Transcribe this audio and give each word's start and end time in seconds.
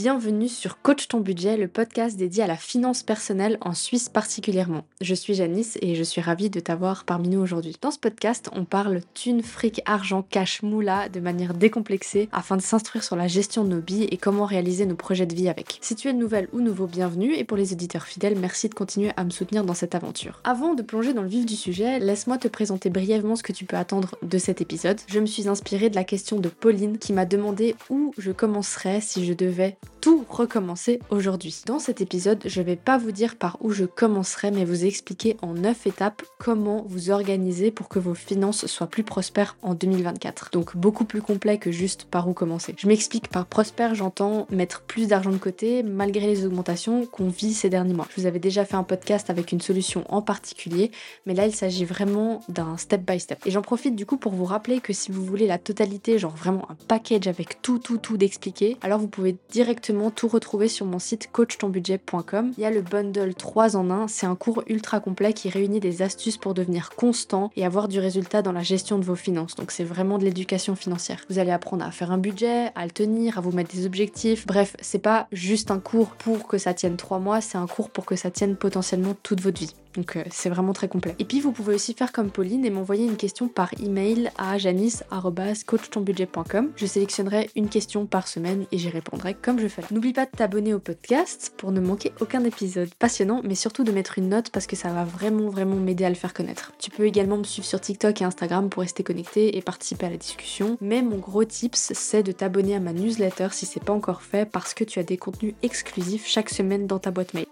Bienvenue 0.00 0.46
sur 0.46 0.80
Coach 0.80 1.08
ton 1.08 1.18
budget, 1.18 1.56
le 1.56 1.66
podcast 1.66 2.16
dédié 2.16 2.44
à 2.44 2.46
la 2.46 2.54
finance 2.54 3.02
personnelle 3.02 3.58
en 3.60 3.74
Suisse 3.74 4.08
particulièrement. 4.08 4.84
Je 5.00 5.12
suis 5.12 5.34
Janice 5.34 5.76
et 5.82 5.96
je 5.96 6.04
suis 6.04 6.20
ravie 6.20 6.50
de 6.50 6.60
t'avoir 6.60 7.02
parmi 7.04 7.28
nous 7.28 7.40
aujourd'hui. 7.40 7.74
Dans 7.82 7.90
ce 7.90 7.98
podcast, 7.98 8.48
on 8.54 8.64
parle 8.64 9.00
thune, 9.14 9.42
fric, 9.42 9.82
argent, 9.86 10.22
cash, 10.22 10.62
moula 10.62 11.08
de 11.08 11.18
manière 11.18 11.52
décomplexée 11.52 12.28
afin 12.30 12.56
de 12.56 12.62
s'instruire 12.62 13.02
sur 13.02 13.16
la 13.16 13.26
gestion 13.26 13.64
de 13.64 13.70
nos 13.70 13.80
billes 13.80 14.06
et 14.12 14.16
comment 14.18 14.44
réaliser 14.44 14.86
nos 14.86 14.94
projets 14.94 15.26
de 15.26 15.34
vie 15.34 15.48
avec. 15.48 15.78
Si 15.80 15.96
tu 15.96 16.06
es 16.06 16.12
nouvelle 16.12 16.48
ou 16.52 16.60
nouveau, 16.60 16.86
bienvenue 16.86 17.34
et 17.34 17.42
pour 17.42 17.56
les 17.56 17.72
auditeurs 17.72 18.06
fidèles, 18.06 18.38
merci 18.38 18.68
de 18.68 18.74
continuer 18.74 19.10
à 19.16 19.24
me 19.24 19.30
soutenir 19.30 19.64
dans 19.64 19.74
cette 19.74 19.96
aventure. 19.96 20.40
Avant 20.44 20.74
de 20.74 20.82
plonger 20.82 21.12
dans 21.12 21.22
le 21.22 21.28
vif 21.28 21.44
du 21.44 21.56
sujet, 21.56 21.98
laisse-moi 21.98 22.38
te 22.38 22.46
présenter 22.46 22.88
brièvement 22.88 23.34
ce 23.34 23.42
que 23.42 23.52
tu 23.52 23.64
peux 23.64 23.76
attendre 23.76 24.14
de 24.22 24.38
cet 24.38 24.60
épisode. 24.60 25.00
Je 25.08 25.18
me 25.18 25.26
suis 25.26 25.48
inspirée 25.48 25.90
de 25.90 25.96
la 25.96 26.04
question 26.04 26.38
de 26.38 26.50
Pauline 26.50 26.98
qui 26.98 27.12
m'a 27.12 27.26
demandé 27.26 27.74
où 27.90 28.14
je 28.16 28.30
commencerais 28.30 29.00
si 29.00 29.26
je 29.26 29.32
devais 29.32 29.76
tout 30.00 30.24
recommencer 30.28 31.00
aujourd'hui. 31.10 31.62
Dans 31.66 31.78
cet 31.78 32.00
épisode, 32.00 32.42
je 32.44 32.62
vais 32.62 32.76
pas 32.76 32.98
vous 32.98 33.12
dire 33.12 33.36
par 33.36 33.58
où 33.60 33.70
je 33.70 33.84
commencerai, 33.84 34.50
mais 34.50 34.64
vous 34.64 34.84
expliquer 34.84 35.36
en 35.42 35.54
9 35.54 35.86
étapes 35.86 36.22
comment 36.38 36.84
vous 36.88 37.10
organiser 37.10 37.70
pour 37.70 37.88
que 37.88 37.98
vos 37.98 38.14
finances 38.14 38.66
soient 38.66 38.86
plus 38.86 39.02
prospères 39.02 39.56
en 39.62 39.74
2024. 39.74 40.50
Donc 40.52 40.76
beaucoup 40.76 41.04
plus 41.04 41.22
complet 41.22 41.58
que 41.58 41.70
juste 41.72 42.04
par 42.04 42.28
où 42.28 42.32
commencer. 42.32 42.74
Je 42.78 42.86
m'explique 42.86 43.28
par 43.28 43.46
prospère, 43.46 43.94
j'entends 43.94 44.46
mettre 44.50 44.82
plus 44.82 45.08
d'argent 45.08 45.32
de 45.32 45.38
côté 45.38 45.82
malgré 45.82 46.26
les 46.26 46.46
augmentations 46.46 47.06
qu'on 47.06 47.28
vit 47.28 47.54
ces 47.54 47.70
derniers 47.70 47.94
mois. 47.94 48.06
Je 48.14 48.20
vous 48.20 48.26
avais 48.26 48.38
déjà 48.38 48.64
fait 48.64 48.76
un 48.76 48.84
podcast 48.84 49.30
avec 49.30 49.52
une 49.52 49.60
solution 49.60 50.04
en 50.08 50.22
particulier, 50.22 50.90
mais 51.26 51.34
là 51.34 51.46
il 51.46 51.54
s'agit 51.54 51.84
vraiment 51.84 52.40
d'un 52.48 52.76
step 52.76 53.02
by 53.10 53.18
step. 53.18 53.40
Et 53.46 53.50
j'en 53.50 53.62
profite 53.62 53.96
du 53.96 54.06
coup 54.06 54.16
pour 54.16 54.32
vous 54.32 54.44
rappeler 54.44 54.80
que 54.80 54.92
si 54.92 55.10
vous 55.10 55.24
voulez 55.24 55.46
la 55.46 55.58
totalité, 55.58 56.18
genre 56.18 56.34
vraiment 56.34 56.70
un 56.70 56.76
package 56.86 57.26
avec 57.26 57.62
tout 57.62 57.78
tout 57.78 57.98
tout 57.98 58.16
d'expliquer, 58.16 58.76
alors 58.82 58.98
vous 58.98 59.08
pouvez 59.08 59.36
directement 59.50 59.77
tout 59.80 60.28
retrouver 60.28 60.68
sur 60.68 60.86
mon 60.86 60.98
site 60.98 61.30
coachtonbudget.com. 61.32 62.52
Il 62.56 62.62
y 62.62 62.66
a 62.66 62.70
le 62.70 62.82
bundle 62.82 63.34
3 63.34 63.76
en 63.76 63.90
1, 63.90 64.08
c'est 64.08 64.26
un 64.26 64.34
cours 64.34 64.62
ultra 64.66 65.00
complet 65.00 65.32
qui 65.32 65.48
réunit 65.48 65.80
des 65.80 66.02
astuces 66.02 66.36
pour 66.36 66.54
devenir 66.54 66.90
constant 66.90 67.50
et 67.56 67.64
avoir 67.64 67.88
du 67.88 67.98
résultat 67.98 68.42
dans 68.42 68.52
la 68.52 68.62
gestion 68.62 68.98
de 68.98 69.04
vos 69.04 69.14
finances. 69.14 69.54
Donc 69.54 69.70
c'est 69.70 69.84
vraiment 69.84 70.18
de 70.18 70.24
l'éducation 70.24 70.74
financière. 70.76 71.24
Vous 71.30 71.38
allez 71.38 71.50
apprendre 71.50 71.84
à 71.84 71.90
faire 71.90 72.12
un 72.12 72.18
budget, 72.18 72.70
à 72.74 72.84
le 72.84 72.90
tenir, 72.90 73.38
à 73.38 73.40
vous 73.40 73.52
mettre 73.52 73.74
des 73.74 73.86
objectifs. 73.86 74.46
Bref, 74.46 74.76
c'est 74.80 74.98
pas 74.98 75.28
juste 75.32 75.70
un 75.70 75.78
cours 75.78 76.10
pour 76.10 76.46
que 76.46 76.58
ça 76.58 76.74
tienne 76.74 76.96
3 76.96 77.18
mois, 77.18 77.40
c'est 77.40 77.58
un 77.58 77.66
cours 77.66 77.90
pour 77.90 78.04
que 78.04 78.16
ça 78.16 78.30
tienne 78.30 78.56
potentiellement 78.56 79.14
toute 79.22 79.40
votre 79.40 79.60
vie. 79.60 79.74
Donc 79.94 80.16
euh, 80.16 80.24
c'est 80.30 80.48
vraiment 80.48 80.72
très 80.72 80.88
complet. 80.88 81.14
Et 81.18 81.24
puis 81.24 81.40
vous 81.40 81.52
pouvez 81.52 81.74
aussi 81.74 81.92
faire 81.94 82.12
comme 82.12 82.30
Pauline 82.30 82.64
et 82.64 82.70
m'envoyer 82.70 83.04
une 83.04 83.16
question 83.16 83.48
par 83.48 83.70
email 83.82 84.30
à 84.38 84.56
janice.coachtonbudget.com. 84.58 86.70
Je 86.76 86.86
sélectionnerai 86.86 87.50
une 87.56 87.68
question 87.68 88.06
par 88.06 88.28
semaine 88.28 88.66
et 88.72 88.78
j'y 88.78 88.88
répondrai 88.88 89.34
comme 89.34 89.58
je 89.58 89.68
fais. 89.68 89.82
N'oublie 89.90 90.12
pas 90.12 90.26
de 90.26 90.30
t'abonner 90.30 90.74
au 90.74 90.78
podcast 90.78 91.52
pour 91.56 91.72
ne 91.72 91.80
manquer 91.80 92.12
aucun 92.20 92.44
épisode 92.44 92.94
passionnant, 92.98 93.40
mais 93.44 93.54
surtout 93.54 93.84
de 93.84 93.92
mettre 93.92 94.18
une 94.18 94.28
note 94.28 94.50
parce 94.50 94.66
que 94.66 94.76
ça 94.76 94.92
va 94.92 95.04
vraiment 95.04 95.48
vraiment 95.48 95.76
m'aider 95.76 96.04
à 96.04 96.10
le 96.10 96.14
faire 96.14 96.34
connaître. 96.34 96.72
Tu 96.78 96.90
peux 96.90 97.06
également 97.06 97.38
me 97.38 97.44
suivre 97.44 97.66
sur 97.66 97.80
TikTok 97.80 98.20
et 98.20 98.24
Instagram 98.24 98.68
pour 98.68 98.82
rester 98.82 99.02
connecté 99.02 99.56
et 99.56 99.62
participer 99.62 100.06
à 100.06 100.10
la 100.10 100.16
discussion. 100.16 100.76
Mais 100.80 101.02
mon 101.02 101.18
gros 101.18 101.44
tips, 101.44 101.92
c'est 101.94 102.22
de 102.22 102.32
t'abonner 102.32 102.74
à 102.74 102.80
ma 102.80 102.92
newsletter 102.92 103.48
si 103.52 103.66
c'est 103.66 103.82
pas 103.82 103.92
encore 103.92 104.22
fait 104.22 104.48
parce 104.48 104.74
que 104.74 104.84
tu 104.84 104.98
as 104.98 105.04
des 105.04 105.16
contenus 105.16 105.54
exclusifs 105.62 106.26
chaque 106.26 106.50
semaine 106.50 106.86
dans 106.86 106.98
ta 106.98 107.10
boîte 107.10 107.34
mail. 107.34 107.46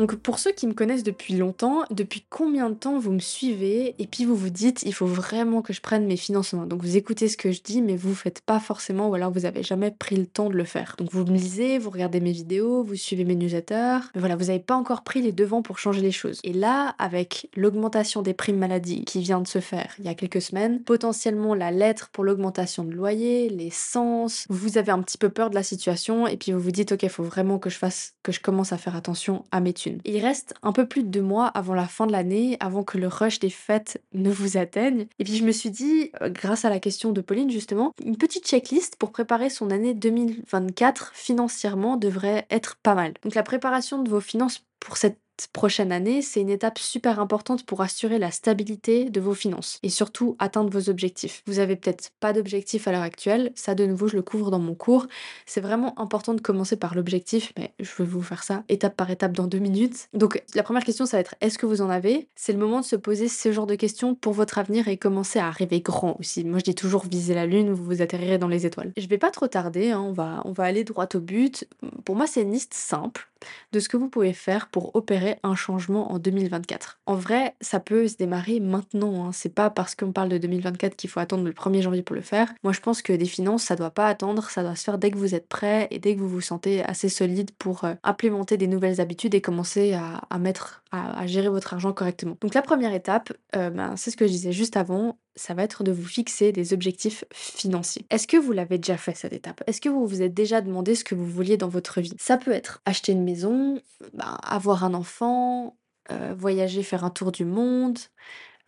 Donc 0.00 0.14
pour 0.14 0.38
ceux 0.38 0.52
qui 0.52 0.66
me 0.66 0.72
connaissent 0.72 1.02
depuis 1.02 1.34
longtemps, 1.34 1.82
depuis 1.90 2.24
combien 2.30 2.70
de 2.70 2.74
temps 2.74 2.98
vous 2.98 3.12
me 3.12 3.18
suivez? 3.18 3.94
Et 3.98 4.06
puis 4.06 4.24
vous 4.24 4.34
vous 4.34 4.48
dites 4.48 4.82
il 4.84 4.94
faut 4.94 5.04
vraiment 5.04 5.60
que 5.60 5.74
je 5.74 5.82
prenne 5.82 6.06
mes 6.06 6.16
financements. 6.16 6.64
Donc 6.64 6.80
vous 6.80 6.96
écoutez 6.96 7.28
ce 7.28 7.36
que 7.36 7.52
je 7.52 7.60
dis 7.60 7.82
mais 7.82 7.96
vous 7.96 8.14
faites 8.14 8.40
pas 8.40 8.60
forcément 8.60 9.10
ou 9.10 9.14
alors 9.14 9.30
vous 9.30 9.44
avez 9.44 9.62
jamais 9.62 9.90
pris 9.90 10.16
le 10.16 10.24
temps 10.24 10.48
de 10.48 10.54
le 10.54 10.64
faire. 10.64 10.94
Donc 10.96 11.12
vous 11.12 11.26
me 11.26 11.36
lisez, 11.36 11.76
vous 11.76 11.90
regardez 11.90 12.20
mes 12.20 12.32
vidéos, 12.32 12.82
vous 12.82 12.94
suivez 12.94 13.26
mes 13.26 13.34
newsletters, 13.34 13.98
mais 14.14 14.20
voilà, 14.20 14.36
vous 14.36 14.46
n'avez 14.46 14.58
pas 14.58 14.74
encore 14.74 15.02
pris 15.02 15.20
les 15.20 15.32
devants 15.32 15.60
pour 15.60 15.78
changer 15.78 16.00
les 16.00 16.12
choses. 16.12 16.40
Et 16.44 16.54
là, 16.54 16.94
avec 16.98 17.50
l'augmentation 17.54 18.22
des 18.22 18.32
primes 18.32 18.56
maladie 18.56 19.04
qui 19.04 19.20
vient 19.20 19.42
de 19.42 19.48
se 19.48 19.60
faire 19.60 19.94
il 19.98 20.06
y 20.06 20.08
a 20.08 20.14
quelques 20.14 20.40
semaines, 20.40 20.80
potentiellement 20.80 21.54
la 21.54 21.72
lettre 21.72 22.08
pour 22.10 22.24
l'augmentation 22.24 22.84
de 22.84 22.92
loyer, 22.92 23.50
l'essence, 23.50 24.46
vous 24.48 24.78
avez 24.78 24.92
un 24.92 25.02
petit 25.02 25.18
peu 25.18 25.28
peur 25.28 25.50
de 25.50 25.56
la 25.56 25.62
situation 25.62 26.26
et 26.26 26.38
puis 26.38 26.52
vous 26.52 26.60
vous 26.60 26.70
dites 26.70 26.92
ok, 26.92 27.02
il 27.02 27.10
faut 27.10 27.22
vraiment 27.22 27.58
que 27.58 27.68
je 27.68 27.76
fasse, 27.76 28.14
que 28.22 28.32
je 28.32 28.40
commence 28.40 28.72
à 28.72 28.78
faire 28.78 28.96
attention 28.96 29.44
à 29.50 29.60
mes 29.60 29.74
thunes. 29.74 29.89
Il 30.04 30.18
reste 30.18 30.54
un 30.62 30.72
peu 30.72 30.86
plus 30.86 31.02
de 31.02 31.08
deux 31.08 31.22
mois 31.22 31.46
avant 31.46 31.74
la 31.74 31.86
fin 31.86 32.06
de 32.06 32.12
l'année, 32.12 32.56
avant 32.60 32.82
que 32.82 32.98
le 32.98 33.08
rush 33.08 33.38
des 33.38 33.50
fêtes 33.50 34.02
ne 34.12 34.30
vous 34.30 34.56
atteigne. 34.56 35.06
Et 35.18 35.24
puis 35.24 35.36
je 35.36 35.44
me 35.44 35.52
suis 35.52 35.70
dit, 35.70 36.10
euh, 36.22 36.28
grâce 36.30 36.64
à 36.64 36.70
la 36.70 36.80
question 36.80 37.12
de 37.12 37.20
Pauline 37.20 37.50
justement, 37.50 37.92
une 38.04 38.16
petite 38.16 38.46
checklist 38.46 38.96
pour 38.96 39.12
préparer 39.12 39.50
son 39.50 39.70
année 39.70 39.94
2024 39.94 41.12
financièrement 41.14 41.96
devrait 41.96 42.46
être 42.50 42.76
pas 42.82 42.94
mal. 42.94 43.14
Donc 43.22 43.34
la 43.34 43.42
préparation 43.42 44.02
de 44.02 44.10
vos 44.10 44.20
finances 44.20 44.64
pour 44.80 44.96
cette 44.96 45.19
prochaine 45.48 45.92
année, 45.92 46.22
c'est 46.22 46.40
une 46.40 46.50
étape 46.50 46.78
super 46.78 47.20
importante 47.20 47.64
pour 47.64 47.80
assurer 47.82 48.18
la 48.18 48.30
stabilité 48.30 49.10
de 49.10 49.20
vos 49.20 49.34
finances 49.34 49.78
et 49.82 49.88
surtout 49.88 50.36
atteindre 50.38 50.70
vos 50.70 50.90
objectifs. 50.90 51.42
Vous 51.46 51.58
avez 51.58 51.76
peut-être 51.76 52.10
pas 52.20 52.32
d'objectif 52.32 52.88
à 52.88 52.92
l'heure 52.92 53.02
actuelle, 53.02 53.52
ça 53.54 53.74
de 53.74 53.86
nouveau 53.86 54.08
je 54.08 54.16
le 54.16 54.22
couvre 54.22 54.50
dans 54.50 54.58
mon 54.58 54.74
cours. 54.74 55.06
C'est 55.46 55.60
vraiment 55.60 55.98
important 56.00 56.34
de 56.34 56.40
commencer 56.40 56.76
par 56.76 56.94
l'objectif, 56.94 57.52
mais 57.58 57.72
je 57.80 57.90
vais 57.98 58.04
vous 58.04 58.22
faire 58.22 58.42
ça 58.42 58.64
étape 58.68 58.96
par 58.96 59.10
étape 59.10 59.32
dans 59.32 59.46
deux 59.46 59.58
minutes. 59.58 60.08
Donc 60.14 60.42
la 60.54 60.62
première 60.62 60.84
question 60.84 61.06
ça 61.06 61.16
va 61.16 61.20
être 61.20 61.34
est-ce 61.40 61.58
que 61.58 61.66
vous 61.66 61.82
en 61.82 61.90
avez? 61.90 62.28
C'est 62.34 62.52
le 62.52 62.58
moment 62.58 62.80
de 62.80 62.84
se 62.84 62.96
poser 62.96 63.28
ce 63.28 63.52
genre 63.52 63.66
de 63.66 63.74
questions 63.74 64.14
pour 64.14 64.32
votre 64.32 64.58
avenir 64.58 64.88
et 64.88 64.96
commencer 64.96 65.38
à 65.38 65.50
rêver 65.50 65.80
grand 65.80 66.16
aussi. 66.18 66.44
Moi 66.44 66.58
je 66.58 66.64
dis 66.64 66.74
toujours 66.74 67.04
viser 67.06 67.34
la 67.34 67.46
lune, 67.46 67.72
vous 67.72 67.84
vous 67.84 68.02
atterrirez 68.02 68.38
dans 68.38 68.48
les 68.48 68.66
étoiles. 68.66 68.92
Je 68.96 69.06
vais 69.06 69.18
pas 69.18 69.30
trop 69.30 69.46
tarder, 69.46 69.90
hein, 69.90 70.00
on, 70.00 70.12
va, 70.12 70.42
on 70.44 70.52
va 70.52 70.64
aller 70.64 70.84
droit 70.84 71.08
au 71.14 71.20
but. 71.20 71.66
Pour 72.04 72.16
moi 72.16 72.26
c'est 72.26 72.42
une 72.42 72.52
liste 72.52 72.74
simple 72.74 73.29
de 73.72 73.80
ce 73.80 73.88
que 73.88 73.96
vous 73.96 74.08
pouvez 74.08 74.32
faire 74.32 74.68
pour 74.68 74.94
opérer 74.94 75.38
un 75.42 75.54
changement 75.54 76.12
en 76.12 76.18
2024. 76.18 77.00
En 77.06 77.14
vrai, 77.14 77.54
ça 77.60 77.80
peut 77.80 78.08
se 78.08 78.16
démarrer 78.16 78.60
maintenant. 78.60 79.26
Hein. 79.26 79.30
C'est 79.32 79.54
pas 79.54 79.70
parce 79.70 79.94
qu'on 79.94 80.12
parle 80.12 80.28
de 80.28 80.38
2024 80.38 80.96
qu'il 80.96 81.10
faut 81.10 81.20
attendre 81.20 81.44
le 81.44 81.52
1er 81.52 81.82
janvier 81.82 82.02
pour 82.02 82.16
le 82.16 82.22
faire. 82.22 82.52
Moi, 82.62 82.72
je 82.72 82.80
pense 82.80 83.02
que 83.02 83.12
des 83.12 83.26
finances, 83.26 83.64
ça 83.64 83.76
doit 83.76 83.90
pas 83.90 84.06
attendre. 84.06 84.48
Ça 84.50 84.62
doit 84.62 84.76
se 84.76 84.84
faire 84.84 84.98
dès 84.98 85.10
que 85.10 85.18
vous 85.18 85.34
êtes 85.34 85.48
prêt 85.48 85.88
et 85.90 85.98
dès 85.98 86.14
que 86.14 86.20
vous 86.20 86.28
vous 86.28 86.40
sentez 86.40 86.82
assez 86.84 87.08
solide 87.08 87.50
pour 87.58 87.84
euh, 87.84 87.94
implémenter 88.02 88.56
des 88.56 88.66
nouvelles 88.66 89.00
habitudes 89.00 89.34
et 89.34 89.40
commencer 89.40 89.94
à, 89.94 90.38
mettre, 90.38 90.79
à, 90.90 91.26
gérer 91.26 91.48
votre 91.48 91.74
argent 91.74 91.92
correctement. 91.92 92.36
Donc, 92.40 92.54
la 92.54 92.62
première 92.62 92.92
étape, 92.92 93.32
euh, 93.54 93.70
ben, 93.70 93.96
c'est 93.96 94.10
ce 94.10 94.16
que 94.16 94.26
je 94.26 94.32
disais 94.32 94.52
juste 94.52 94.76
avant 94.76 95.18
ça 95.36 95.54
va 95.54 95.62
être 95.62 95.84
de 95.84 95.92
vous 95.92 96.06
fixer 96.06 96.52
des 96.52 96.74
objectifs 96.74 97.24
financiers. 97.32 98.04
Est-ce 98.10 98.26
que 98.26 98.36
vous 98.36 98.52
l'avez 98.52 98.78
déjà 98.78 98.96
fait 98.96 99.14
cette 99.14 99.32
étape? 99.32 99.62
Est-ce 99.66 99.80
que 99.80 99.88
vous 99.88 100.06
vous 100.06 100.22
êtes 100.22 100.34
déjà 100.34 100.60
demandé 100.60 100.94
ce 100.94 101.04
que 101.04 101.14
vous 101.14 101.26
vouliez 101.26 101.56
dans 101.56 101.68
votre 101.68 102.00
vie? 102.00 102.12
Ça 102.18 102.36
peut 102.36 102.52
être 102.52 102.82
acheter 102.84 103.12
une 103.12 103.24
maison, 103.24 103.80
bah, 104.12 104.38
avoir 104.42 104.84
un 104.84 104.92
enfant, 104.92 105.78
euh, 106.10 106.34
voyager, 106.36 106.82
faire 106.82 107.04
un 107.04 107.10
tour 107.10 107.32
du 107.32 107.44
monde. 107.44 107.98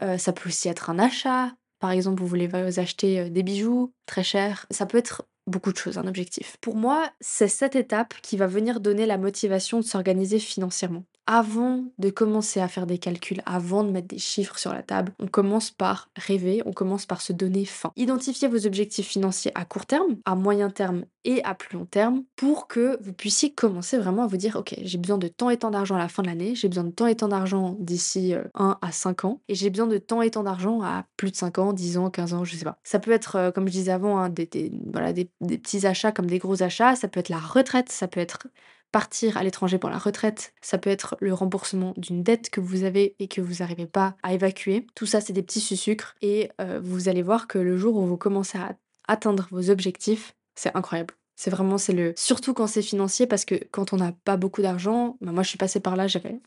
Euh, 0.01 0.17
ça 0.17 0.33
peut 0.33 0.49
aussi 0.49 0.69
être 0.69 0.89
un 0.89 0.99
achat. 0.99 1.53
Par 1.79 1.91
exemple, 1.91 2.23
vous 2.23 2.29
voulez 2.29 2.47
vous 2.47 2.81
acheter 2.81 3.29
des 3.29 3.43
bijoux 3.43 3.93
très 4.07 4.23
chers. 4.23 4.67
Ça 4.71 4.87
peut 4.87 4.99
être 4.99 5.25
beaucoup 5.47 5.73
de 5.73 5.77
choses, 5.77 5.99
un 5.99 6.07
objectif. 6.07 6.57
Pour 6.61 6.77
moi, 6.77 7.11
c'est 7.21 7.49
cette 7.49 7.75
étape 7.75 8.15
qui 8.23 8.37
va 8.37 8.47
venir 8.47 8.81
donner 8.81 9.05
la 9.05 9.19
motivation 9.19 9.81
de 9.81 9.85
s'organiser 9.85 10.39
financièrement 10.39 11.05
avant 11.27 11.85
de 11.99 12.11
commencer 12.11 12.61
à 12.61 12.69
faire 12.69 12.87
des 12.87 12.99
calculs, 12.99 13.43
avant 13.47 13.85
de 13.85 13.91
mettre 13.91 14.09
des 14.09 14.19
chiffres 14.19 14.59
sur 14.59 14.73
la 14.73 14.83
table, 14.83 15.13
on 15.19 15.27
commence 15.27 15.71
par 15.71 16.09
rêver, 16.17 16.63
on 16.67 16.73
commence 16.73 17.07
par 17.07 17.21
se 17.21 17.33
donner 17.33 17.65
fin. 17.65 17.93
Identifiez 17.97 18.49
vos 18.49 18.67
objectifs 18.67 19.09
financiers 19.09 19.53
à 19.55 19.65
court 19.65 19.87
terme, 19.87 20.17
à 20.25 20.35
moyen 20.35 20.71
terme 20.71 21.05
et 21.25 21.43
à 21.45 21.55
plus 21.55 21.79
long 21.79 21.85
terme 21.85 22.25
pour 22.37 22.67
que 22.67 22.99
vous 23.03 23.13
puissiez 23.13 23.53
commencer 23.53 23.97
vraiment 23.99 24.25
à 24.25 24.27
vous 24.27 24.37
dire 24.37 24.57
ok 24.57 24.75
j'ai 24.83 24.99
besoin 24.99 25.19
de 25.19 25.29
tant 25.29 25.51
et 25.51 25.57
tant 25.57 25.71
d'argent 25.71 25.95
à 25.95 25.99
la 25.99 26.09
fin 26.09 26.23
de 26.23 26.29
l'année, 26.29 26.55
j'ai 26.55 26.69
besoin 26.69 26.85
de 26.85 26.91
tant 26.91 27.07
et 27.07 27.15
tant 27.15 27.29
d'argent 27.29 27.77
d'ici 27.79 28.35
1 28.55 28.71
euh, 28.71 28.75
à 28.81 28.93
5 28.93 29.25
ans 29.25 29.41
et 29.49 29.55
j'ai 29.55 29.71
besoin 29.71 29.87
de 29.87 29.99
tant 29.99 30.23
et 30.23 30.31
tant 30.31 30.43
d'argent 30.43 30.83
à 30.83 31.05
plus 31.17 31.31
de 31.31 31.37
5 31.37 31.59
ans, 31.59 31.73
10 31.73 31.99
ans, 31.99 32.11
15 32.11 32.35
ans, 32.35 32.45
je 32.45 32.57
sais 32.57 32.65
pas. 32.65 32.79
Ça 32.83 32.99
peut 32.99 33.13
être 33.13 33.37
euh, 33.37 33.51
comme 33.51 33.67
je 33.67 33.73
disais 33.73 33.93
avant 33.93 34.19
hein, 34.19 34.29
des, 34.29 34.47
petits 34.47 35.87
achats 35.87 36.13
comme 36.13 36.27
des 36.27 36.39
gros 36.39 36.63
achats, 36.63 36.97
ça 36.97 37.09
peut 37.09 37.21
être 37.21 37.29
la 37.29 37.39
retraite, 37.39 37.91
ça 37.91 38.09
peut 38.09 38.21
être 38.21 38.49
partir 38.93 39.37
à 39.37 39.43
l'étranger 39.43 39.79
pour 39.79 39.91
la 39.91 39.99
retraite, 39.99 40.53
ça 40.61 40.79
peut 40.79 40.91
être 40.91 41.17
le 41.21 41.35
remboursement 41.35 41.95
d'une 41.97 42.23
dette 42.23 42.51
que 42.51 42.61
vous 42.61 42.85
avez 42.85 43.17
et 43.19 43.27
que 43.27 43.41
vous 43.41 43.57
n'arrivez 43.57 43.87
pas 43.87 44.15
à 44.23 44.35
évacuer. 44.35 44.87
Tout 44.95 45.07
ça, 45.07 45.21
c'est 45.21 45.33
des 45.33 45.43
petits 45.43 45.61
sucres 45.61 46.15
et 46.23 46.51
euh, 46.61 46.81
vous 46.83 47.09
allez 47.09 47.23
voir 47.23 47.49
que 47.49 47.59
le 47.59 47.77
jour 47.77 47.97
où 47.97 48.07
vous 48.07 48.17
commencez 48.17 48.59
à 48.59 48.77
atteindre 49.09 49.49
vos 49.51 49.71
objectifs, 49.71 50.35
c'est 50.55 50.77
incroyable. 50.77 51.15
C'est 51.35 51.51
vraiment, 51.51 51.79
c'est 51.79 51.93
le. 51.93 52.13
Surtout 52.17 52.55
quand 52.55 52.67
c'est 52.67 52.83
financier, 52.83 53.27
parce 53.27 53.45
que 53.45 53.57
quand 53.73 53.93
on 53.93 53.97
n'a 53.97 54.13
pas 54.13 54.37
beaucoup 54.37 54.63
d'argent, 54.63 55.17
bah, 55.21 55.33
moi 55.33 55.43
je 55.43 55.49
suis 55.49 55.59
passée 55.59 55.81
par 55.81 55.97
là, 55.97 56.07
j'avais. 56.07 56.39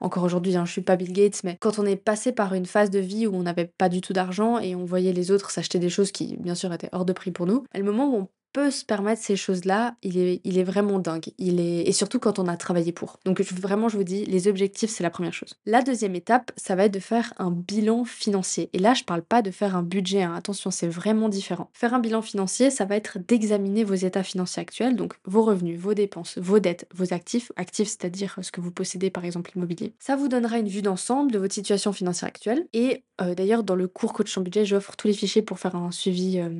encore 0.00 0.22
aujourd'hui, 0.22 0.54
hein, 0.54 0.64
je 0.64 0.70
suis 0.70 0.82
pas 0.82 0.96
Bill 0.96 1.12
Gates, 1.12 1.42
mais 1.42 1.56
quand 1.60 1.78
on 1.78 1.86
est 1.86 1.96
passé 1.96 2.30
par 2.30 2.54
une 2.54 2.66
phase 2.66 2.90
de 2.90 2.98
vie 2.98 3.26
où 3.26 3.34
on 3.34 3.42
n'avait 3.42 3.72
pas 3.78 3.88
du 3.88 4.00
tout 4.00 4.12
d'argent 4.12 4.58
et 4.60 4.76
on 4.76 4.84
voyait 4.84 5.12
les 5.12 5.30
autres 5.30 5.50
s'acheter 5.50 5.78
des 5.78 5.88
choses 5.88 6.12
qui, 6.12 6.36
bien 6.36 6.54
sûr, 6.54 6.72
étaient 6.72 6.90
hors 6.92 7.04
de 7.04 7.12
prix 7.12 7.32
pour 7.32 7.46
nous, 7.46 7.64
le 7.74 7.82
moment 7.82 8.14
où 8.14 8.16
on 8.16 8.28
peut 8.52 8.70
se 8.70 8.84
permettre 8.84 9.22
ces 9.22 9.36
choses-là, 9.36 9.96
il 10.02 10.18
est, 10.18 10.64
vraiment 10.64 10.98
dingue. 10.98 11.26
Il 11.38 11.60
est, 11.60 11.82
et 11.82 11.92
surtout 11.92 12.18
quand 12.18 12.38
on 12.38 12.48
a 12.48 12.56
travaillé 12.56 12.92
pour. 12.92 13.18
Donc 13.24 13.40
vraiment, 13.40 13.88
je 13.88 13.96
vous 13.96 14.04
dis, 14.04 14.24
les 14.24 14.48
objectifs, 14.48 14.90
c'est 14.90 15.02
la 15.02 15.10
première 15.10 15.32
chose. 15.32 15.54
La 15.66 15.82
deuxième 15.82 16.14
étape, 16.14 16.52
ça 16.56 16.74
va 16.74 16.84
être 16.84 16.94
de 16.94 16.98
faire 16.98 17.32
un 17.38 17.50
bilan 17.50 18.04
financier. 18.04 18.70
Et 18.72 18.78
là, 18.78 18.94
je 18.94 19.04
parle 19.04 19.22
pas 19.22 19.42
de 19.42 19.50
faire 19.50 19.76
un 19.76 19.82
budget. 19.82 20.22
Hein. 20.22 20.34
Attention, 20.34 20.70
c'est 20.70 20.88
vraiment 20.88 21.28
différent. 21.28 21.70
Faire 21.72 21.94
un 21.94 21.98
bilan 21.98 22.22
financier, 22.22 22.70
ça 22.70 22.84
va 22.84 22.96
être 22.96 23.18
d'examiner 23.18 23.84
vos 23.84 23.94
états 23.94 24.22
financiers 24.22 24.62
actuels, 24.62 24.96
donc 24.96 25.14
vos 25.24 25.42
revenus, 25.42 25.78
vos 25.78 25.94
dépenses, 25.94 26.38
vos 26.38 26.58
dettes, 26.58 26.88
vos 26.94 27.12
actifs. 27.12 27.52
Actifs, 27.56 27.88
c'est-à-dire 27.88 28.38
ce 28.40 28.50
que 28.50 28.60
vous 28.60 28.72
possédez, 28.72 29.10
par 29.10 29.24
exemple 29.24 29.52
l'immobilier. 29.54 29.94
Ça 29.98 30.16
vous 30.16 30.28
donnera 30.28 30.58
une 30.58 30.68
vue 30.68 30.82
d'ensemble 30.82 31.30
de 31.32 31.38
votre 31.38 31.54
situation 31.54 31.92
financière 31.92 32.28
actuelle. 32.28 32.66
Et 32.72 33.04
euh, 33.20 33.34
d'ailleurs, 33.34 33.64
dans 33.64 33.74
le 33.74 33.88
cours 33.88 34.12
coach 34.12 34.36
en 34.38 34.42
budget, 34.42 34.64
j'offre 34.64 34.96
tous 34.96 35.08
les 35.08 35.14
fichiers 35.14 35.42
pour 35.42 35.58
faire 35.58 35.74
un 35.74 35.90
suivi 35.90 36.38
euh, 36.38 36.50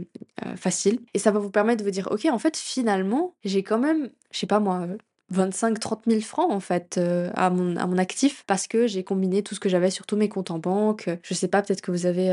euh, 0.44 0.56
facile. 0.56 1.00
Et 1.14 1.19
ça 1.19 1.31
va 1.31 1.38
vous 1.38 1.50
permettre 1.50 1.77
de 1.78 1.84
vous 1.84 1.90
dire, 1.90 2.08
ok, 2.10 2.26
en 2.26 2.38
fait, 2.38 2.56
finalement, 2.56 3.34
j'ai 3.44 3.62
quand 3.62 3.78
même, 3.78 4.10
je 4.30 4.38
sais 4.38 4.46
pas 4.46 4.60
moi, 4.60 4.86
25-30 5.32 6.00
000 6.06 6.20
francs 6.22 6.50
en 6.50 6.60
fait 6.60 6.98
à, 7.34 7.50
mon, 7.50 7.76
à 7.76 7.86
mon 7.86 7.98
actif 7.98 8.44
parce 8.46 8.66
que 8.66 8.86
j'ai 8.86 9.04
combiné 9.04 9.42
tout 9.42 9.54
ce 9.54 9.60
que 9.60 9.69
j'avais 9.69 9.90
sur 9.90 10.06
tous 10.06 10.16
mes 10.16 10.28
comptes 10.28 10.50
en 10.50 10.58
banque. 10.58 11.10
Je 11.22 11.34
sais 11.34 11.48
pas, 11.48 11.60
peut-être 11.62 11.82
que 11.82 11.90
vous 11.90 12.06
avez 12.06 12.30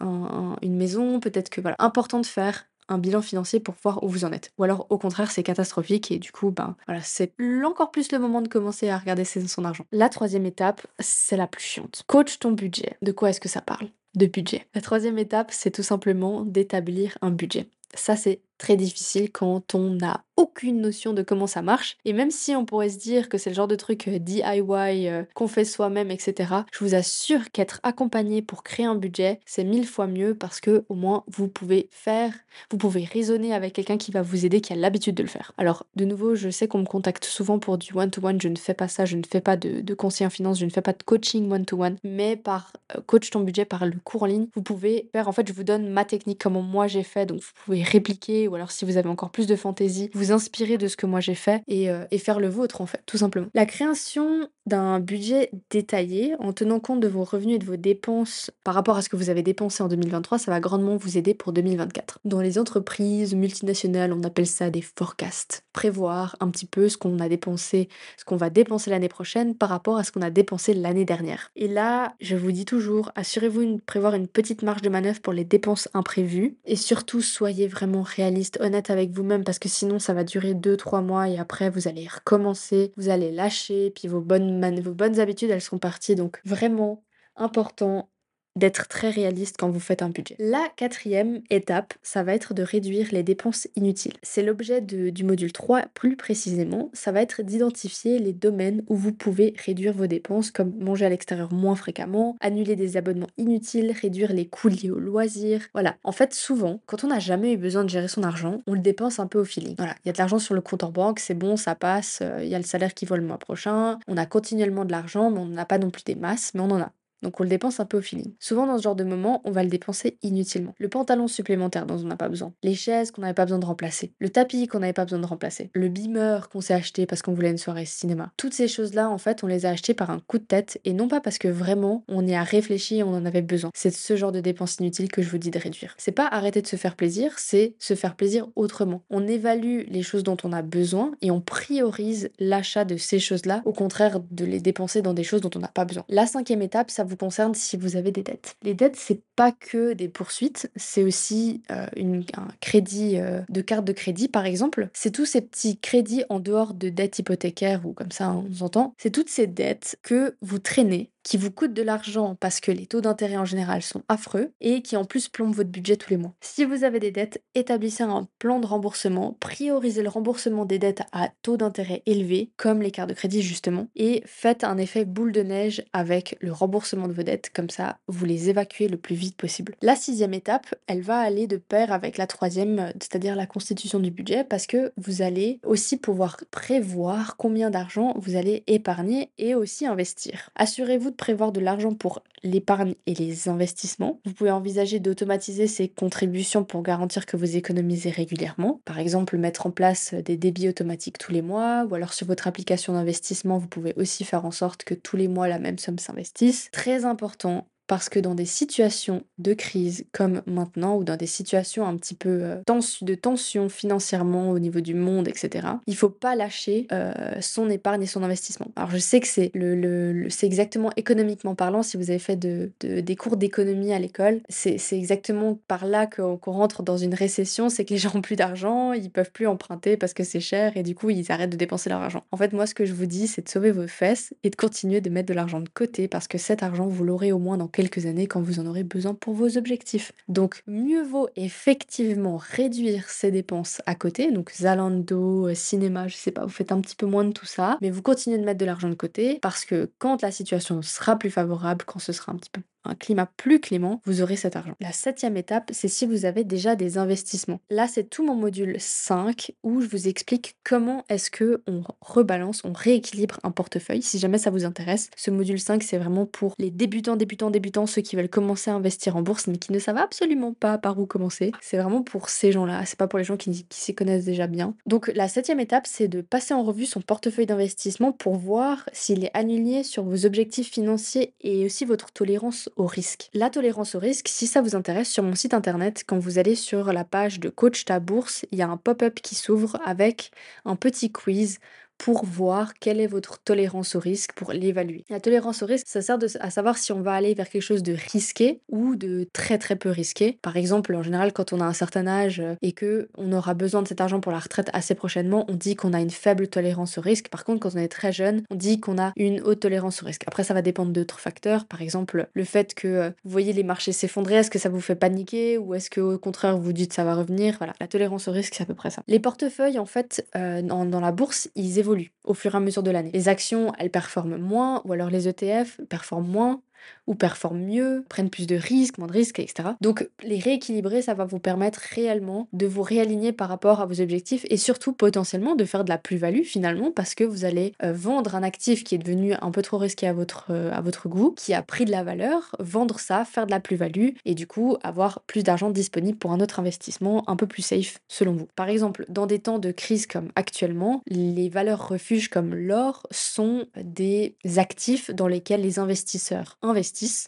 une 0.00 0.76
maison, 0.76 1.20
peut-être 1.20 1.48
que 1.48 1.60
voilà. 1.60 1.76
Important 1.78 2.20
de 2.20 2.26
faire 2.26 2.66
un 2.88 2.98
bilan 2.98 3.22
financier 3.22 3.60
pour 3.60 3.74
voir 3.82 4.04
où 4.04 4.08
vous 4.08 4.26
en 4.26 4.32
êtes. 4.32 4.52
Ou 4.58 4.64
alors 4.64 4.86
au 4.90 4.98
contraire 4.98 5.30
c'est 5.30 5.42
catastrophique 5.42 6.10
et 6.10 6.18
du 6.18 6.32
coup 6.32 6.50
ben 6.50 6.76
voilà 6.86 7.00
c'est 7.02 7.32
encore 7.64 7.90
plus 7.90 8.12
le 8.12 8.18
moment 8.18 8.42
de 8.42 8.48
commencer 8.48 8.90
à 8.90 8.98
regarder 8.98 9.24
son 9.24 9.64
argent. 9.64 9.86
La 9.90 10.10
troisième 10.10 10.44
étape 10.44 10.86
c'est 10.98 11.38
la 11.38 11.46
plus 11.46 11.62
chiante. 11.62 12.02
Coach 12.06 12.38
ton 12.40 12.52
budget. 12.52 12.98
De 13.00 13.10
quoi 13.10 13.30
est-ce 13.30 13.40
que 13.40 13.48
ça 13.48 13.62
parle? 13.62 13.88
De 14.16 14.26
budget. 14.26 14.66
La 14.74 14.80
troisième 14.80 15.18
étape, 15.18 15.50
c'est 15.50 15.72
tout 15.72 15.82
simplement 15.82 16.44
d'établir 16.44 17.18
un 17.20 17.30
budget. 17.30 17.66
Ça, 17.94 18.14
c'est 18.16 18.40
très 18.58 18.76
difficile 18.76 19.30
quand 19.30 19.74
on 19.74 19.90
n'a 19.90 20.24
aucune 20.36 20.80
notion 20.80 21.12
de 21.12 21.22
comment 21.22 21.46
ça 21.46 21.62
marche. 21.62 21.96
Et 22.04 22.12
même 22.12 22.30
si 22.30 22.54
on 22.56 22.64
pourrait 22.64 22.88
se 22.88 22.98
dire 22.98 23.28
que 23.28 23.38
c'est 23.38 23.50
le 23.50 23.56
genre 23.56 23.68
de 23.68 23.76
truc 23.76 24.08
euh, 24.08 24.18
DIY 24.18 25.08
euh, 25.08 25.22
qu'on 25.34 25.48
fait 25.48 25.64
soi-même, 25.64 26.10
etc., 26.10 26.54
je 26.72 26.84
vous 26.84 26.94
assure 26.94 27.50
qu'être 27.52 27.80
accompagné 27.82 28.42
pour 28.42 28.62
créer 28.62 28.86
un 28.86 28.94
budget, 28.94 29.40
c'est 29.46 29.64
mille 29.64 29.86
fois 29.86 30.06
mieux 30.06 30.34
parce 30.34 30.60
que 30.60 30.84
au 30.88 30.94
moins 30.94 31.24
vous 31.28 31.48
pouvez 31.48 31.88
faire, 31.90 32.32
vous 32.70 32.78
pouvez 32.78 33.04
raisonner 33.04 33.54
avec 33.54 33.74
quelqu'un 33.74 33.96
qui 33.96 34.10
va 34.10 34.22
vous 34.22 34.44
aider, 34.44 34.60
qui 34.60 34.72
a 34.72 34.76
l'habitude 34.76 35.14
de 35.14 35.22
le 35.22 35.28
faire. 35.28 35.52
Alors, 35.58 35.86
de 35.94 36.04
nouveau, 36.04 36.34
je 36.34 36.50
sais 36.50 36.68
qu'on 36.68 36.78
me 36.78 36.84
contacte 36.84 37.24
souvent 37.24 37.58
pour 37.58 37.78
du 37.78 37.92
one-to-one, 37.94 38.40
je 38.40 38.48
ne 38.48 38.56
fais 38.56 38.74
pas 38.74 38.88
ça, 38.88 39.04
je 39.04 39.16
ne 39.16 39.22
fais 39.28 39.40
pas 39.40 39.56
de, 39.56 39.94
conseil 39.94 40.26
en 40.26 40.30
finance, 40.30 40.58
je 40.58 40.64
ne 40.64 40.70
fais 40.70 40.82
pas 40.82 40.92
de 40.92 41.02
coaching 41.04 41.50
one-to-one, 41.50 41.96
mais 42.02 42.36
par 42.36 42.72
euh, 42.96 43.00
coach 43.06 43.30
ton 43.30 43.40
budget, 43.40 43.64
par 43.64 43.86
le 43.86 43.94
cours 44.02 44.24
en 44.24 44.26
ligne, 44.26 44.48
vous 44.54 44.62
pouvez 44.62 45.08
faire, 45.12 45.28
en 45.28 45.32
fait, 45.32 45.46
je 45.46 45.52
vous 45.52 45.64
donne 45.64 45.88
ma 45.88 46.04
technique, 46.04 46.40
comment 46.40 46.62
moi 46.62 46.88
j'ai 46.88 47.04
fait, 47.04 47.26
donc 47.26 47.40
vous 47.40 47.52
pouvez 47.64 47.82
répliquer 47.82 48.43
ou 48.48 48.54
alors 48.54 48.70
si 48.70 48.84
vous 48.84 48.96
avez 48.96 49.08
encore 49.08 49.30
plus 49.30 49.46
de 49.46 49.56
fantaisie, 49.56 50.10
vous 50.14 50.32
inspirer 50.32 50.78
de 50.78 50.88
ce 50.88 50.96
que 50.96 51.06
moi 51.06 51.20
j'ai 51.20 51.34
fait 51.34 51.62
et, 51.66 51.90
euh, 51.90 52.04
et, 52.10 52.18
faire 52.18 52.40
le 52.40 52.48
vôtre 52.48 52.80
en 52.80 52.86
fait, 52.86 53.02
tout 53.06 53.18
simplement. 53.18 53.46
La 53.54 53.66
création 53.66 54.48
d'un 54.66 54.98
budget 54.98 55.50
détaillé 55.70 56.34
en 56.38 56.52
tenant 56.52 56.80
compte 56.80 57.00
de 57.00 57.08
vos 57.08 57.24
revenus 57.24 57.56
et 57.56 57.58
de 57.58 57.66
vos 57.66 57.76
dépenses 57.76 58.50
par 58.64 58.74
rapport 58.74 58.96
à 58.96 59.02
ce 59.02 59.08
que 59.08 59.16
vous 59.16 59.30
avez 59.30 59.42
dépensé 59.42 59.82
en 59.82 59.88
2023, 59.88 60.38
ça 60.38 60.50
va 60.50 60.60
grandement 60.60 60.96
vous 60.96 61.18
aider 61.18 61.34
pour 61.34 61.52
2024. 61.52 62.20
Dans 62.24 62.40
les 62.40 62.58
entreprises 62.58 63.34
multinationales, 63.34 64.12
on 64.12 64.22
appelle 64.22 64.46
ça 64.46 64.70
des 64.70 64.80
forecasts. 64.80 65.64
Prévoir 65.72 66.36
un 66.40 66.48
petit 66.50 66.66
peu 66.66 66.88
ce 66.88 66.96
qu'on 66.96 67.18
a 67.18 67.28
dépensé, 67.28 67.88
ce 68.16 68.24
qu'on 68.24 68.36
va 68.36 68.50
dépenser 68.50 68.90
l'année 68.90 69.08
prochaine 69.08 69.54
par 69.54 69.68
rapport 69.68 69.98
à 69.98 70.04
ce 70.04 70.12
qu'on 70.12 70.22
a 70.22 70.30
dépensé 70.30 70.72
l'année 70.72 71.04
dernière. 71.04 71.50
Et 71.56 71.68
là, 71.68 72.14
je 72.20 72.36
vous 72.36 72.52
dis 72.52 72.64
toujours, 72.64 73.12
assurez-vous 73.16 73.64
de 73.64 73.80
prévoir 73.84 74.14
une 74.14 74.28
petite 74.28 74.62
marge 74.62 74.82
de 74.82 74.88
manœuvre 74.88 75.20
pour 75.20 75.32
les 75.32 75.44
dépenses 75.44 75.88
imprévues 75.92 76.56
et 76.64 76.76
surtout 76.76 77.20
soyez 77.20 77.68
vraiment 77.68 78.02
réaliste, 78.02 78.33
honnête 78.60 78.90
avec 78.90 79.10
vous-même 79.10 79.44
parce 79.44 79.58
que 79.58 79.68
sinon 79.68 79.98
ça 79.98 80.14
va 80.14 80.24
durer 80.24 80.54
2-3 80.54 81.02
mois 81.02 81.28
et 81.28 81.38
après 81.38 81.70
vous 81.70 81.88
allez 81.88 82.06
recommencer, 82.06 82.92
vous 82.96 83.08
allez 83.08 83.32
lâcher, 83.32 83.90
puis 83.90 84.08
vos 84.08 84.20
bonnes 84.20 84.80
vos 84.80 84.94
bonnes 84.94 85.20
habitudes, 85.20 85.50
elles 85.50 85.60
sont 85.60 85.78
parties. 85.78 86.14
Donc 86.14 86.40
vraiment 86.44 87.04
important 87.36 88.08
d'être 88.56 88.88
très 88.88 89.10
réaliste 89.10 89.56
quand 89.58 89.70
vous 89.70 89.80
faites 89.80 90.02
un 90.02 90.10
budget. 90.10 90.36
La 90.38 90.68
quatrième 90.76 91.40
étape, 91.50 91.94
ça 92.02 92.22
va 92.22 92.34
être 92.34 92.54
de 92.54 92.62
réduire 92.62 93.08
les 93.12 93.22
dépenses 93.22 93.68
inutiles. 93.76 94.14
C'est 94.22 94.42
l'objet 94.42 94.80
du 94.80 95.24
module 95.24 95.52
3 95.52 95.82
plus 95.94 96.16
précisément, 96.16 96.90
ça 96.92 97.12
va 97.12 97.22
être 97.22 97.42
d'identifier 97.42 98.18
les 98.18 98.32
domaines 98.32 98.82
où 98.88 98.96
vous 98.96 99.12
pouvez 99.12 99.54
réduire 99.64 99.92
vos 99.92 100.06
dépenses 100.06 100.50
comme 100.50 100.74
manger 100.78 101.06
à 101.06 101.08
l'extérieur 101.08 101.52
moins 101.52 101.76
fréquemment, 101.76 102.36
annuler 102.40 102.76
des 102.76 102.96
abonnements 102.96 103.28
inutiles, 103.38 103.92
réduire 103.92 104.32
les 104.32 104.46
coûts 104.46 104.68
liés 104.68 104.90
aux 104.90 104.98
loisirs. 104.98 105.62
Voilà, 105.72 105.96
en 106.04 106.12
fait 106.12 106.34
souvent, 106.34 106.80
quand 106.86 107.04
on 107.04 107.08
n'a 107.08 107.18
jamais 107.18 107.52
eu 107.52 107.56
besoin 107.56 107.84
de 107.84 107.90
gérer 107.90 108.08
son 108.08 108.22
argent, 108.22 108.60
on 108.66 108.74
le 108.74 108.80
dépense 108.80 109.18
un 109.18 109.26
peu 109.26 109.40
au 109.40 109.44
feeling. 109.44 109.74
Voilà, 109.76 109.94
il 110.04 110.08
y 110.08 110.10
a 110.10 110.12
de 110.12 110.18
l'argent 110.18 110.38
sur 110.38 110.54
le 110.54 110.60
compte 110.60 110.84
en 110.84 110.90
banque, 110.90 111.18
c'est 111.18 111.34
bon, 111.34 111.56
ça 111.56 111.74
passe, 111.74 112.20
euh, 112.22 112.42
il 112.42 112.48
y 112.48 112.54
a 112.54 112.58
le 112.58 112.64
salaire 112.64 112.94
qui 112.94 113.06
vole 113.06 113.20
le 113.20 113.26
mois 113.26 113.38
prochain, 113.38 113.98
on 114.08 114.16
a 114.16 114.26
continuellement 114.26 114.84
de 114.84 114.92
l'argent, 114.92 115.30
mais 115.30 115.40
on 115.40 115.46
n'a 115.46 115.64
pas 115.64 115.78
non 115.78 115.90
plus 115.90 116.04
des 116.04 116.14
masses, 116.14 116.52
mais 116.54 116.60
on 116.60 116.70
en 116.70 116.80
a. 116.80 116.92
Donc 117.24 117.40
on 117.40 117.42
le 117.42 117.48
dépense 117.48 117.80
un 117.80 117.86
peu 117.86 117.98
au 117.98 118.02
feeling. 118.02 118.34
Souvent 118.38 118.66
dans 118.66 118.78
ce 118.78 118.82
genre 118.82 118.94
de 118.94 119.02
moment, 119.02 119.40
on 119.44 119.50
va 119.50 119.64
le 119.64 119.70
dépenser 119.70 120.18
inutilement. 120.22 120.74
Le 120.78 120.88
pantalon 120.88 121.26
supplémentaire 121.26 121.86
dont 121.86 121.96
on 121.96 122.06
n'a 122.06 122.16
pas 122.16 122.28
besoin. 122.28 122.52
Les 122.62 122.74
chaises 122.74 123.10
qu'on 123.10 123.22
n'avait 123.22 123.34
pas 123.34 123.46
besoin 123.46 123.58
de 123.58 123.64
remplacer. 123.64 124.12
Le 124.18 124.28
tapis 124.28 124.68
qu'on 124.68 124.80
n'avait 124.80 124.92
pas 124.92 125.04
besoin 125.04 125.18
de 125.18 125.26
remplacer. 125.26 125.70
Le 125.72 125.88
beamer 125.88 126.48
qu'on 126.50 126.60
s'est 126.60 126.74
acheté 126.74 127.06
parce 127.06 127.22
qu'on 127.22 127.32
voulait 127.32 127.50
une 127.50 127.58
soirée 127.58 127.86
cinéma. 127.86 128.30
Toutes 128.36 128.52
ces 128.52 128.68
choses-là, 128.68 129.08
en 129.08 129.18
fait, 129.18 129.42
on 129.42 129.46
les 129.46 129.66
a 129.66 129.70
achetées 129.70 129.94
par 129.94 130.10
un 130.10 130.20
coup 130.20 130.38
de 130.38 130.44
tête 130.44 130.80
et 130.84 130.92
non 130.92 131.08
pas 131.08 131.20
parce 131.20 131.38
que 131.38 131.48
vraiment 131.48 132.04
on 132.08 132.26
y 132.26 132.34
a 132.34 132.42
réfléchi 132.42 132.96
et 132.96 133.02
on 133.02 133.14
en 133.14 133.24
avait 133.24 133.42
besoin. 133.42 133.70
C'est 133.74 133.90
ce 133.90 134.16
genre 134.16 134.32
de 134.32 134.40
dépenses 134.40 134.76
inutiles 134.76 135.10
que 135.10 135.22
je 135.22 135.30
vous 135.30 135.38
dis 135.38 135.50
de 135.50 135.58
réduire. 135.58 135.94
C'est 135.96 136.12
pas 136.12 136.26
arrêter 136.26 136.60
de 136.60 136.66
se 136.66 136.76
faire 136.76 136.94
plaisir, 136.94 137.32
c'est 137.38 137.74
se 137.78 137.94
faire 137.94 138.16
plaisir 138.16 138.48
autrement. 138.54 139.02
On 139.10 139.26
évalue 139.26 139.82
les 139.88 140.02
choses 140.02 140.22
dont 140.22 140.36
on 140.44 140.52
a 140.52 140.62
besoin 140.62 141.12
et 141.22 141.30
on 141.30 141.40
priorise 141.40 142.30
l'achat 142.38 142.84
de 142.84 142.96
ces 142.96 143.18
choses-là, 143.18 143.62
au 143.64 143.72
contraire 143.72 144.20
de 144.30 144.44
les 144.44 144.60
dépenser 144.60 145.02
dans 145.02 145.14
des 145.14 145.24
choses 145.24 145.40
dont 145.40 145.50
on 145.54 145.60
n'a 145.60 145.68
pas 145.68 145.84
besoin. 145.84 146.04
La 146.08 146.26
cinquième 146.26 146.62
étape, 146.62 146.90
ça 146.90 147.04
vous 147.04 147.13
concerne 147.16 147.54
si 147.54 147.76
vous 147.76 147.96
avez 147.96 148.12
des 148.12 148.22
dettes. 148.22 148.56
Les 148.62 148.74
dettes, 148.74 148.96
c'est 148.96 149.22
pas 149.36 149.52
que 149.52 149.92
des 149.92 150.08
poursuites, 150.08 150.70
c'est 150.76 151.02
aussi 151.02 151.62
euh, 151.70 151.86
un 151.96 152.48
crédit 152.60 153.18
euh, 153.18 153.40
de 153.48 153.60
carte 153.60 153.84
de 153.84 153.92
crédit, 153.92 154.28
par 154.28 154.46
exemple. 154.46 154.88
C'est 154.92 155.10
tous 155.10 155.26
ces 155.26 155.40
petits 155.40 155.78
crédits 155.78 156.24
en 156.28 156.40
dehors 156.40 156.74
de 156.74 156.88
dettes 156.88 157.18
hypothécaires 157.18 157.86
ou 157.86 157.92
comme 157.92 158.10
ça 158.10 158.32
on 158.32 158.64
entend. 158.64 158.94
C'est 158.98 159.10
toutes 159.10 159.30
ces 159.30 159.46
dettes 159.46 159.98
que 160.02 160.36
vous 160.40 160.58
traînez 160.58 161.10
qui 161.24 161.36
vous 161.36 161.50
coûte 161.50 161.72
de 161.72 161.82
l'argent 161.82 162.36
parce 162.38 162.60
que 162.60 162.70
les 162.70 162.86
taux 162.86 163.00
d'intérêt 163.00 163.36
en 163.36 163.44
général 163.44 163.82
sont 163.82 164.02
affreux 164.08 164.52
et 164.60 164.82
qui 164.82 164.96
en 164.96 165.04
plus 165.04 165.28
plombent 165.28 165.54
votre 165.54 165.70
budget 165.70 165.96
tous 165.96 166.10
les 166.10 166.16
mois. 166.16 166.34
Si 166.40 166.64
vous 166.64 166.84
avez 166.84 167.00
des 167.00 167.10
dettes, 167.10 167.42
établissez 167.54 168.04
un 168.04 168.28
plan 168.38 168.60
de 168.60 168.66
remboursement, 168.66 169.36
priorisez 169.40 170.02
le 170.02 170.08
remboursement 170.08 170.66
des 170.66 170.78
dettes 170.78 171.02
à 171.12 171.30
taux 171.42 171.56
d'intérêt 171.56 172.02
élevé, 172.06 172.52
comme 172.56 172.82
les 172.82 172.90
cartes 172.90 173.08
de 173.08 173.14
crédit 173.14 173.42
justement, 173.42 173.88
et 173.96 174.22
faites 174.26 174.62
un 174.62 174.76
effet 174.76 175.04
boule 175.04 175.32
de 175.32 175.42
neige 175.42 175.82
avec 175.92 176.36
le 176.40 176.52
remboursement 176.52 177.08
de 177.08 177.12
vos 177.12 177.22
dettes, 177.22 177.50
comme 177.54 177.70
ça 177.70 177.98
vous 178.06 178.26
les 178.26 178.50
évacuez 178.50 178.88
le 178.88 178.98
plus 178.98 179.16
vite 179.16 179.36
possible. 179.36 179.74
La 179.80 179.96
sixième 179.96 180.34
étape, 180.34 180.74
elle 180.86 181.00
va 181.00 181.18
aller 181.18 181.46
de 181.46 181.56
pair 181.56 181.90
avec 181.92 182.18
la 182.18 182.26
troisième, 182.26 182.92
c'est-à-dire 183.00 183.34
la 183.34 183.46
constitution 183.46 183.98
du 183.98 184.10
budget, 184.10 184.44
parce 184.44 184.66
que 184.66 184.92
vous 184.98 185.22
allez 185.22 185.58
aussi 185.64 185.96
pouvoir 185.96 186.36
prévoir 186.50 187.36
combien 187.38 187.70
d'argent 187.70 188.14
vous 188.18 188.36
allez 188.36 188.62
épargner 188.66 189.30
et 189.38 189.54
aussi 189.54 189.86
investir. 189.86 190.50
Assurez-vous 190.56 191.13
prévoir 191.16 191.52
de 191.52 191.60
l'argent 191.60 191.94
pour 191.94 192.22
l'épargne 192.42 192.94
et 193.06 193.14
les 193.14 193.48
investissements. 193.48 194.20
Vous 194.24 194.32
pouvez 194.32 194.50
envisager 194.50 195.00
d'automatiser 195.00 195.66
ces 195.66 195.88
contributions 195.88 196.64
pour 196.64 196.82
garantir 196.82 197.26
que 197.26 197.36
vous 197.36 197.56
économisez 197.56 198.10
régulièrement. 198.10 198.80
Par 198.84 198.98
exemple, 198.98 199.38
mettre 199.38 199.66
en 199.66 199.70
place 199.70 200.14
des 200.14 200.36
débits 200.36 200.68
automatiques 200.68 201.18
tous 201.18 201.32
les 201.32 201.42
mois 201.42 201.86
ou 201.88 201.94
alors 201.94 202.12
sur 202.12 202.26
votre 202.26 202.46
application 202.46 202.92
d'investissement, 202.92 203.58
vous 203.58 203.68
pouvez 203.68 203.94
aussi 203.96 204.24
faire 204.24 204.44
en 204.44 204.50
sorte 204.50 204.84
que 204.84 204.94
tous 204.94 205.16
les 205.16 205.28
mois 205.28 205.48
la 205.48 205.58
même 205.58 205.78
somme 205.78 205.98
s'investisse. 205.98 206.68
Très 206.72 207.04
important, 207.04 207.66
parce 207.86 208.08
que 208.08 208.18
dans 208.18 208.34
des 208.34 208.44
situations 208.44 209.24
de 209.38 209.52
crise 209.54 210.04
comme 210.12 210.42
maintenant, 210.46 210.96
ou 210.96 211.04
dans 211.04 211.16
des 211.16 211.26
situations 211.26 211.86
un 211.86 211.96
petit 211.96 212.14
peu 212.14 212.40
euh, 212.42 212.62
de 213.02 213.14
tension 213.14 213.68
financièrement 213.68 214.50
au 214.50 214.58
niveau 214.58 214.80
du 214.80 214.94
monde, 214.94 215.28
etc., 215.28 215.68
il 215.86 215.96
faut 215.96 216.08
pas 216.08 216.34
lâcher 216.36 216.86
euh, 216.92 217.12
son 217.40 217.70
épargne 217.70 218.02
et 218.02 218.06
son 218.06 218.22
investissement. 218.22 218.68
Alors 218.76 218.90
je 218.90 218.98
sais 218.98 219.20
que 219.20 219.26
c'est 219.26 219.50
le, 219.54 220.26
c'est 220.30 220.46
exactement 220.46 220.90
économiquement 220.96 221.54
parlant, 221.54 221.82
si 221.82 221.96
vous 221.96 222.10
avez 222.10 222.18
fait 222.18 222.36
de, 222.36 222.72
des 222.80 223.16
cours 223.16 223.36
d'économie 223.36 223.92
à 223.92 223.98
l'école, 223.98 224.40
c'est 224.48 224.78
exactement 224.92 225.58
par 225.68 225.86
là 225.86 226.06
qu'on 226.06 226.38
rentre 226.46 226.82
dans 226.82 226.96
une 226.96 227.14
récession, 227.14 227.68
c'est 227.68 227.84
que 227.84 227.94
les 227.94 227.98
gens 228.04 228.14
ont 228.14 228.22
plus 228.22 228.36
d'argent, 228.36 228.92
ils 228.92 229.10
peuvent 229.10 229.32
plus 229.32 229.46
emprunter 229.46 229.96
parce 229.96 230.14
que 230.14 230.24
c'est 230.24 230.40
cher 230.40 230.76
et 230.76 230.82
du 230.82 230.94
coup 230.94 231.10
ils 231.10 231.30
arrêtent 231.30 231.50
de 231.50 231.56
dépenser 231.56 231.90
leur 231.90 232.00
argent. 232.00 232.24
En 232.32 232.36
fait, 232.36 232.52
moi 232.52 232.66
ce 232.66 232.74
que 232.74 232.84
je 232.84 232.92
vous 232.92 233.06
dis, 233.06 233.26
c'est 233.26 233.42
de 233.42 233.48
sauver 233.48 233.70
vos 233.70 233.86
fesses 233.86 234.34
et 234.42 234.50
de 234.50 234.56
continuer 234.56 235.00
de 235.00 235.10
mettre 235.10 235.28
de 235.28 235.34
l'argent 235.34 235.60
de 235.60 235.68
côté 235.68 236.08
parce 236.08 236.28
que 236.28 236.38
cet 236.38 236.62
argent, 236.62 236.86
vous 236.86 237.04
l'aurez 237.04 237.32
au 237.32 237.38
moins 237.38 237.56
dans 237.56 237.68
quelques 237.74 238.06
années 238.06 238.26
quand 238.26 238.40
vous 238.40 238.60
en 238.60 238.66
aurez 238.66 238.84
besoin 238.84 239.14
pour 239.14 239.34
vos 239.34 239.56
objectifs. 239.58 240.12
Donc 240.28 240.62
mieux 240.66 241.02
vaut 241.02 241.28
effectivement 241.36 242.36
réduire 242.36 243.08
ses 243.10 243.30
dépenses 243.30 243.82
à 243.86 243.94
côté, 243.94 244.32
donc 244.32 244.52
Zalando, 244.52 245.48
euh, 245.48 245.54
cinéma, 245.54 246.08
je 246.08 246.16
sais 246.16 246.30
pas, 246.30 246.44
vous 246.44 246.52
faites 246.52 246.72
un 246.72 246.80
petit 246.80 246.96
peu 246.96 247.06
moins 247.06 247.24
de 247.24 247.32
tout 247.32 247.46
ça, 247.46 247.78
mais 247.82 247.90
vous 247.90 248.02
continuez 248.02 248.38
de 248.38 248.44
mettre 248.44 248.60
de 248.60 248.64
l'argent 248.64 248.88
de 248.88 248.94
côté 248.94 249.38
parce 249.42 249.64
que 249.64 249.90
quand 249.98 250.22
la 250.22 250.30
situation 250.30 250.82
sera 250.82 251.16
plus 251.16 251.30
favorable, 251.30 251.84
quand 251.84 251.98
ce 251.98 252.12
sera 252.12 252.32
un 252.32 252.36
petit 252.36 252.50
peu 252.50 252.62
un 252.84 252.94
climat 252.94 253.30
plus 253.36 253.60
clément, 253.60 254.00
vous 254.04 254.22
aurez 254.22 254.36
cet 254.36 254.56
argent. 254.56 254.74
La 254.80 254.92
septième 254.92 255.36
étape, 255.36 255.70
c'est 255.72 255.88
si 255.88 256.06
vous 256.06 256.24
avez 256.24 256.44
déjà 256.44 256.76
des 256.76 256.98
investissements. 256.98 257.60
Là, 257.70 257.86
c'est 257.88 258.04
tout 258.04 258.24
mon 258.24 258.34
module 258.34 258.76
5 258.78 259.52
où 259.62 259.80
je 259.80 259.88
vous 259.88 260.08
explique 260.08 260.56
comment 260.64 261.04
est-ce 261.08 261.30
que 261.30 261.62
on 261.66 261.82
rebalance, 262.00 262.62
on 262.64 262.72
rééquilibre 262.72 263.38
un 263.42 263.50
portefeuille. 263.50 264.02
Si 264.02 264.18
jamais 264.18 264.38
ça 264.38 264.50
vous 264.50 264.64
intéresse, 264.64 265.10
ce 265.16 265.30
module 265.30 265.60
5, 265.60 265.82
c'est 265.82 265.98
vraiment 265.98 266.26
pour 266.26 266.54
les 266.58 266.70
débutants, 266.70 267.16
débutants, 267.16 267.50
débutants, 267.50 267.86
ceux 267.86 268.02
qui 268.02 268.16
veulent 268.16 268.28
commencer 268.28 268.70
à 268.70 268.74
investir 268.74 269.16
en 269.16 269.22
bourse 269.22 269.46
mais 269.46 269.56
qui 269.56 269.72
ne 269.72 269.78
savent 269.78 269.98
absolument 269.98 270.52
pas 270.52 270.78
par 270.78 270.98
où 270.98 271.06
commencer. 271.06 271.52
C'est 271.60 271.78
vraiment 271.78 272.02
pour 272.02 272.28
ces 272.28 272.52
gens-là, 272.52 272.84
c'est 272.86 272.98
pas 272.98 273.08
pour 273.08 273.18
les 273.18 273.24
gens 273.24 273.36
qui, 273.36 273.66
s'y 273.70 273.94
connaissent 273.94 274.24
déjà 274.24 274.46
bien. 274.46 274.74
Donc 274.86 275.10
la 275.14 275.28
septième 275.28 275.60
étape, 275.60 275.86
c'est 275.86 276.08
de 276.08 276.20
passer 276.20 276.54
en 276.54 276.62
revue 276.62 276.86
son 276.86 277.00
portefeuille 277.00 277.46
d'investissement 277.46 278.12
pour 278.12 278.36
voir 278.36 278.88
s'il 278.92 279.24
est 279.24 279.30
aligné 279.34 279.82
sur 279.82 280.04
vos 280.04 280.26
objectifs 280.26 280.70
financiers 280.70 281.34
et 281.40 281.64
aussi 281.64 281.84
votre 281.84 282.12
tolérance 282.12 282.68
au. 282.76 282.90
La 283.34 283.50
tolérance 283.50 283.94
au 283.94 283.98
risque, 283.98 284.28
si 284.28 284.46
ça 284.46 284.62
vous 284.62 284.74
intéresse, 284.74 285.10
sur 285.10 285.22
mon 285.22 285.34
site 285.34 285.54
internet, 285.54 286.04
quand 286.06 286.18
vous 286.18 286.38
allez 286.38 286.54
sur 286.54 286.92
la 286.92 287.04
page 287.04 287.40
de 287.40 287.48
Coach 287.48 287.84
ta 287.84 288.00
bourse, 288.00 288.44
il 288.52 288.58
y 288.58 288.62
a 288.62 288.68
un 288.68 288.76
pop-up 288.76 289.20
qui 289.20 289.34
s'ouvre 289.34 289.78
avec 289.84 290.30
un 290.64 290.76
petit 290.76 291.10
quiz 291.10 291.58
pour 291.98 292.24
voir 292.24 292.74
quelle 292.74 293.00
est 293.00 293.06
votre 293.06 293.38
tolérance 293.38 293.94
au 293.94 293.98
risque, 293.98 294.32
pour 294.32 294.52
l'évaluer. 294.52 295.04
La 295.10 295.20
tolérance 295.20 295.62
au 295.62 295.66
risque, 295.66 295.86
ça 295.88 296.02
sert 296.02 296.18
à 296.40 296.50
savoir 296.50 296.78
si 296.78 296.92
on 296.92 297.00
va 297.00 297.12
aller 297.12 297.34
vers 297.34 297.48
quelque 297.48 297.62
chose 297.62 297.82
de 297.82 297.96
risqué 298.12 298.60
ou 298.68 298.96
de 298.96 299.26
très 299.32 299.58
très 299.58 299.76
peu 299.76 299.90
risqué. 299.90 300.38
Par 300.42 300.56
exemple, 300.56 300.94
en 300.94 301.02
général, 301.02 301.32
quand 301.32 301.52
on 301.52 301.60
a 301.60 301.64
un 301.64 301.72
certain 301.72 302.06
âge 302.06 302.40
euh, 302.40 302.54
et 302.62 302.72
que 302.72 303.08
on 303.16 303.32
aura 303.32 303.54
besoin 303.54 303.82
de 303.82 303.88
cet 303.88 304.00
argent 304.00 304.20
pour 304.20 304.32
la 304.32 304.38
retraite 304.38 304.70
assez 304.72 304.94
prochainement, 304.94 305.44
on 305.48 305.54
dit 305.54 305.76
qu'on 305.76 305.92
a 305.92 306.00
une 306.00 306.10
faible 306.10 306.48
tolérance 306.48 306.98
au 306.98 307.00
risque. 307.00 307.28
Par 307.28 307.44
contre, 307.44 307.60
quand 307.60 307.74
on 307.74 307.78
est 307.78 307.88
très 307.88 308.12
jeune, 308.12 308.42
on 308.50 308.54
dit 308.54 308.80
qu'on 308.80 308.98
a 308.98 309.12
une 309.16 309.40
haute 309.40 309.60
tolérance 309.60 310.02
au 310.02 310.06
risque. 310.06 310.24
Après, 310.26 310.44
ça 310.44 310.54
va 310.54 310.62
dépendre 310.62 310.92
d'autres 310.92 311.20
facteurs. 311.20 311.64
Par 311.64 311.82
exemple, 311.82 312.28
le 312.32 312.44
fait 312.44 312.74
que 312.74 312.88
euh, 312.88 313.10
vous 313.24 313.30
voyez 313.30 313.52
les 313.52 313.62
marchés 313.62 313.92
s'effondrer, 313.92 314.36
est-ce 314.36 314.50
que 314.50 314.58
ça 314.58 314.68
vous 314.68 314.80
fait 314.80 314.94
paniquer 314.94 315.58
ou 315.58 315.74
est-ce 315.74 315.90
que 315.90 316.00
au 316.00 316.18
contraire 316.18 316.58
vous 316.58 316.72
dites 316.72 316.92
ça 316.92 317.04
va 317.04 317.14
revenir? 317.14 317.56
Voilà, 317.58 317.72
la 317.80 317.88
tolérance 317.88 318.28
au 318.28 318.32
risque, 318.32 318.54
c'est 318.54 318.62
à 318.62 318.66
peu 318.66 318.74
près 318.74 318.90
ça. 318.90 319.02
Les 319.08 319.20
portefeuilles, 319.20 319.78
en 319.78 319.86
fait, 319.86 320.26
euh, 320.36 320.62
dans, 320.62 320.84
dans 320.84 321.00
la 321.00 321.12
bourse, 321.12 321.48
ils 321.54 321.78
au 322.24 322.34
fur 322.34 322.54
et 322.54 322.56
à 322.56 322.60
mesure 322.60 322.82
de 322.82 322.90
l'année. 322.90 323.10
Les 323.12 323.28
actions, 323.28 323.72
elles 323.78 323.90
performent 323.90 324.36
moins, 324.36 324.82
ou 324.84 324.92
alors 324.92 325.10
les 325.10 325.28
ETF 325.28 325.80
performent 325.88 326.28
moins 326.28 326.62
ou 327.06 327.14
performent 327.14 327.64
mieux, 327.64 328.04
prennent 328.08 328.30
plus 328.30 328.46
de 328.46 328.56
risques, 328.56 328.98
moins 328.98 329.06
de 329.06 329.12
risques, 329.12 329.38
etc. 329.38 329.70
Donc 329.80 330.08
les 330.22 330.38
rééquilibrer, 330.38 331.02
ça 331.02 331.14
va 331.14 331.24
vous 331.24 331.38
permettre 331.38 331.80
réellement 331.94 332.48
de 332.52 332.66
vous 332.66 332.82
réaligner 332.82 333.32
par 333.32 333.48
rapport 333.48 333.80
à 333.80 333.86
vos 333.86 334.00
objectifs 334.00 334.46
et 334.48 334.56
surtout 334.56 334.92
potentiellement 334.92 335.54
de 335.54 335.64
faire 335.64 335.84
de 335.84 335.90
la 335.90 335.98
plus-value 335.98 336.42
finalement 336.42 336.90
parce 336.90 337.14
que 337.14 337.24
vous 337.24 337.44
allez 337.44 337.74
euh, 337.82 337.92
vendre 337.92 338.34
un 338.34 338.42
actif 338.42 338.84
qui 338.84 338.94
est 338.94 338.98
devenu 338.98 339.34
un 339.34 339.50
peu 339.50 339.62
trop 339.62 339.78
risqué 339.78 340.06
à 340.06 340.12
votre, 340.12 340.46
euh, 340.50 340.72
à 340.72 340.80
votre 340.80 341.08
goût, 341.08 341.34
qui 341.36 341.54
a 341.54 341.62
pris 341.62 341.84
de 341.84 341.90
la 341.90 342.02
valeur, 342.02 342.54
vendre 342.58 342.98
ça, 342.98 343.24
faire 343.24 343.46
de 343.46 343.50
la 343.50 343.60
plus-value 343.60 344.10
et 344.24 344.34
du 344.34 344.46
coup 344.46 344.76
avoir 344.82 345.20
plus 345.26 345.42
d'argent 345.42 345.70
disponible 345.70 346.18
pour 346.18 346.32
un 346.32 346.40
autre 346.40 346.60
investissement 346.60 347.28
un 347.28 347.36
peu 347.36 347.46
plus 347.46 347.62
safe 347.62 347.98
selon 348.08 348.32
vous. 348.32 348.48
Par 348.56 348.68
exemple, 348.68 349.04
dans 349.08 349.26
des 349.26 349.38
temps 349.38 349.58
de 349.58 349.70
crise 349.70 350.06
comme 350.06 350.28
actuellement, 350.36 351.02
les 351.06 351.48
valeurs 351.48 351.88
refuges 351.88 352.28
comme 352.28 352.54
l'or 352.54 353.06
sont 353.10 353.66
des 353.76 354.36
actifs 354.56 355.10
dans 355.10 355.28
lesquels 355.28 355.62
les 355.62 355.78
investisseurs 355.78 356.58
investissent 356.62 356.73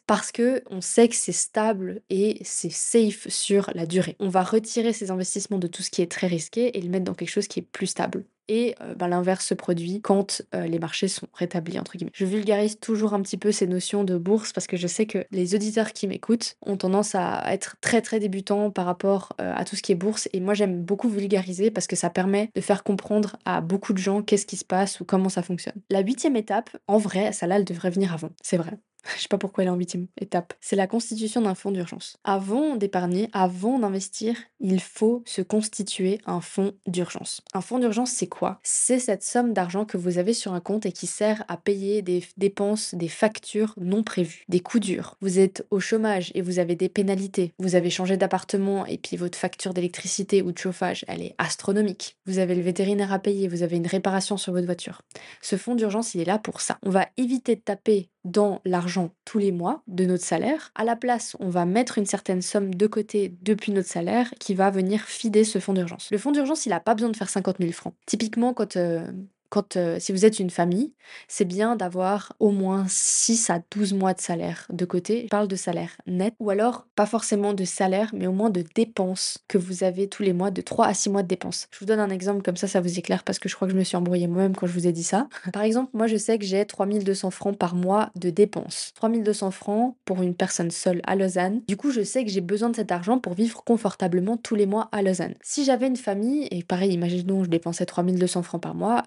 parce 0.06 0.32
que 0.32 0.62
on 0.70 0.80
sait 0.80 1.08
que 1.08 1.16
c'est 1.16 1.32
stable 1.32 2.02
et 2.10 2.38
c'est 2.42 2.72
safe 2.72 3.28
sur 3.28 3.70
la 3.74 3.86
durée. 3.86 4.16
On 4.20 4.28
va 4.28 4.42
retirer 4.42 4.92
ces 4.92 5.10
investissements 5.10 5.58
de 5.58 5.66
tout 5.66 5.82
ce 5.82 5.90
qui 5.90 6.02
est 6.02 6.10
très 6.10 6.26
risqué 6.26 6.76
et 6.76 6.80
le 6.80 6.88
mettre 6.88 7.04
dans 7.04 7.14
quelque 7.14 7.30
chose 7.30 7.48
qui 7.48 7.60
est 7.60 7.62
plus 7.62 7.86
stable 7.86 8.24
et 8.48 8.74
euh, 8.80 8.94
bah, 8.94 9.08
l'inverse 9.08 9.46
se 9.46 9.54
produit 9.54 10.00
quand 10.00 10.42
euh, 10.54 10.66
les 10.66 10.78
marchés 10.78 11.08
sont 11.08 11.26
rétablis 11.32 11.78
entre 11.78 11.96
guillemets. 11.96 12.12
Je 12.14 12.24
vulgarise 12.24 12.78
toujours 12.78 13.14
un 13.14 13.22
petit 13.22 13.36
peu 13.36 13.52
ces 13.52 13.66
notions 13.66 14.04
de 14.04 14.16
bourse 14.16 14.52
parce 14.52 14.66
que 14.66 14.76
je 14.76 14.86
sais 14.86 15.06
que 15.06 15.24
les 15.30 15.54
auditeurs 15.54 15.92
qui 15.92 16.06
m'écoutent 16.06 16.56
ont 16.64 16.76
tendance 16.76 17.14
à 17.14 17.42
être 17.52 17.76
très 17.80 18.02
très 18.02 18.20
débutants 18.20 18.70
par 18.70 18.86
rapport 18.86 19.34
euh, 19.40 19.52
à 19.54 19.64
tout 19.64 19.76
ce 19.76 19.82
qui 19.82 19.92
est 19.92 19.96
bourse 19.96 20.28
et 20.32 20.40
moi 20.40 20.54
j'aime 20.54 20.82
beaucoup 20.82 21.08
vulgariser 21.08 21.70
parce 21.70 21.86
que 21.86 21.96
ça 21.96 22.10
permet 22.10 22.50
de 22.54 22.60
faire 22.60 22.84
comprendre 22.84 23.36
à 23.44 23.60
beaucoup 23.60 23.92
de 23.92 23.98
gens 23.98 24.22
qu'est-ce 24.22 24.46
qui 24.46 24.56
se 24.56 24.64
passe 24.64 25.00
ou 25.00 25.04
comment 25.04 25.28
ça 25.28 25.42
fonctionne. 25.42 25.74
La 25.90 26.00
huitième 26.00 26.36
étape, 26.36 26.70
en 26.86 26.98
vrai, 26.98 27.32
ça 27.32 27.46
là 27.46 27.56
elle 27.56 27.64
devrait 27.64 27.90
venir 27.90 28.12
avant, 28.12 28.30
c'est 28.42 28.56
vrai. 28.56 28.72
Je 29.14 29.22
sais 29.22 29.28
pas 29.28 29.38
pourquoi 29.38 29.62
elle 29.62 29.68
est 29.68 29.72
en 29.72 29.76
huitième 29.76 30.06
étape. 30.20 30.54
C'est 30.60 30.76
la 30.76 30.86
constitution 30.86 31.40
d'un 31.42 31.54
fonds 31.54 31.70
d'urgence. 31.70 32.16
Avant 32.24 32.76
d'épargner, 32.76 33.28
avant 33.32 33.78
d'investir, 33.78 34.36
il 34.60 34.80
faut 34.80 35.22
se 35.26 35.42
constituer 35.42 36.18
un 36.26 36.40
fonds 36.40 36.72
d'urgence. 36.86 37.42
Un 37.54 37.60
fonds 37.60 37.78
d'urgence, 37.78 38.10
c'est 38.10 38.26
quoi? 38.26 38.58
C'est 38.62 38.98
cette 38.98 39.22
somme 39.22 39.52
d'argent 39.52 39.84
que 39.84 39.96
vous 39.96 40.18
avez 40.18 40.32
sur 40.32 40.54
un 40.54 40.60
compte 40.60 40.86
et 40.86 40.92
qui 40.92 41.06
sert 41.06 41.44
à 41.48 41.56
payer 41.56 42.02
des 42.02 42.24
dépenses, 42.36 42.94
des 42.94 43.08
factures 43.08 43.74
non 43.78 44.02
prévues, 44.02 44.44
des 44.48 44.60
coups 44.60 44.86
durs. 44.86 45.16
Vous 45.20 45.38
êtes 45.38 45.66
au 45.70 45.80
chômage 45.80 46.32
et 46.34 46.42
vous 46.42 46.58
avez 46.58 46.74
des 46.74 46.88
pénalités. 46.88 47.52
Vous 47.58 47.74
avez 47.74 47.90
changé 47.90 48.16
d'appartement 48.16 48.86
et 48.86 48.98
puis 48.98 49.16
votre 49.16 49.38
facture 49.38 49.74
d'électricité 49.74 50.42
ou 50.42 50.52
de 50.52 50.58
chauffage, 50.58 51.04
elle 51.08 51.22
est 51.22 51.34
astronomique. 51.38 52.16
Vous 52.26 52.38
avez 52.38 52.54
le 52.54 52.62
vétérinaire 52.62 53.12
à 53.12 53.18
payer, 53.18 53.48
vous 53.48 53.62
avez 53.62 53.76
une 53.76 53.86
réparation 53.86 54.36
sur 54.36 54.52
votre 54.52 54.66
voiture. 54.66 55.02
Ce 55.42 55.56
fonds 55.56 55.74
d'urgence, 55.74 56.14
il 56.14 56.20
est 56.20 56.24
là 56.24 56.38
pour 56.38 56.60
ça. 56.60 56.78
On 56.82 56.90
va 56.90 57.06
éviter 57.16 57.56
de 57.56 57.60
taper 57.60 58.10
dans 58.26 58.60
l'argent 58.64 59.10
tous 59.24 59.38
les 59.38 59.52
mois 59.52 59.82
de 59.86 60.04
notre 60.04 60.24
salaire. 60.24 60.72
À 60.74 60.84
la 60.84 60.96
place, 60.96 61.36
on 61.40 61.48
va 61.48 61.64
mettre 61.64 61.98
une 61.98 62.06
certaine 62.06 62.42
somme 62.42 62.74
de 62.74 62.86
côté 62.86 63.34
depuis 63.40 63.72
notre 63.72 63.88
salaire 63.88 64.32
qui 64.38 64.54
va 64.54 64.70
venir 64.70 65.02
fider 65.02 65.44
ce 65.44 65.58
fonds 65.58 65.72
d'urgence. 65.72 66.10
Le 66.10 66.18
fonds 66.18 66.32
d'urgence, 66.32 66.66
il 66.66 66.70
n'a 66.70 66.80
pas 66.80 66.94
besoin 66.94 67.10
de 67.10 67.16
faire 67.16 67.30
50 67.30 67.56
000 67.60 67.72
francs. 67.72 67.94
Typiquement, 68.04 68.52
quand 68.52 68.76
euh, 68.76 69.10
quand 69.48 69.76
euh, 69.76 69.98
si 70.00 70.12
vous 70.12 70.24
êtes 70.24 70.38
une 70.38 70.50
famille, 70.50 70.92
c'est 71.28 71.44
bien 71.44 71.76
d'avoir 71.76 72.32
au 72.40 72.50
moins 72.50 72.84
6 72.88 73.50
à 73.50 73.60
12 73.70 73.94
mois 73.94 74.14
de 74.14 74.20
salaire 74.20 74.66
de 74.70 74.84
côté. 74.84 75.22
Je 75.24 75.28
parle 75.28 75.48
de 75.48 75.56
salaire 75.56 75.90
net 76.06 76.34
ou 76.40 76.50
alors 76.50 76.86
pas 76.94 77.06
forcément 77.06 77.54
de 77.54 77.64
salaire 77.64 78.10
mais 78.12 78.26
au 78.26 78.32
moins 78.32 78.50
de 78.50 78.64
dépenses 78.74 79.38
que 79.48 79.58
vous 79.58 79.84
avez 79.84 80.08
tous 80.08 80.22
les 80.22 80.32
mois 80.32 80.50
de 80.50 80.60
3 80.60 80.86
à 80.86 80.94
6 80.94 81.10
mois 81.10 81.22
de 81.22 81.28
dépenses. 81.28 81.68
Je 81.70 81.78
vous 81.78 81.86
donne 81.86 82.00
un 82.00 82.10
exemple 82.10 82.42
comme 82.42 82.56
ça 82.56 82.66
ça 82.66 82.80
vous 82.80 82.98
éclaire 82.98 83.22
parce 83.22 83.38
que 83.38 83.48
je 83.48 83.54
crois 83.54 83.68
que 83.68 83.72
je 83.72 83.78
me 83.78 83.84
suis 83.84 83.96
embrouillée 83.96 84.26
moi-même 84.26 84.56
quand 84.56 84.66
je 84.66 84.72
vous 84.72 84.86
ai 84.86 84.92
dit 84.92 85.04
ça. 85.04 85.28
Par 85.52 85.62
exemple, 85.62 85.90
moi 85.94 86.06
je 86.06 86.16
sais 86.16 86.38
que 86.38 86.44
j'ai 86.44 86.64
3200 86.64 87.30
francs 87.30 87.56
par 87.56 87.74
mois 87.74 88.10
de 88.16 88.30
dépenses. 88.30 88.92
3200 88.96 89.50
francs 89.50 89.96
pour 90.04 90.22
une 90.22 90.34
personne 90.34 90.70
seule 90.70 91.00
à 91.06 91.16
Lausanne. 91.16 91.62
Du 91.68 91.76
coup, 91.76 91.90
je 91.90 92.02
sais 92.02 92.24
que 92.24 92.30
j'ai 92.30 92.40
besoin 92.40 92.70
de 92.70 92.76
cet 92.76 92.92
argent 92.92 93.18
pour 93.18 93.34
vivre 93.34 93.62
confortablement 93.64 94.36
tous 94.36 94.54
les 94.54 94.66
mois 94.66 94.88
à 94.92 95.02
Lausanne. 95.02 95.34
Si 95.42 95.64
j'avais 95.64 95.86
une 95.86 95.96
famille 95.96 96.48
et 96.50 96.62
pareil, 96.62 96.92
imaginons 96.92 97.44
je 97.44 97.50
dépensais 97.50 97.86
3200 97.86 98.42
francs 98.42 98.62
par 98.62 98.74
mois, 98.74 99.04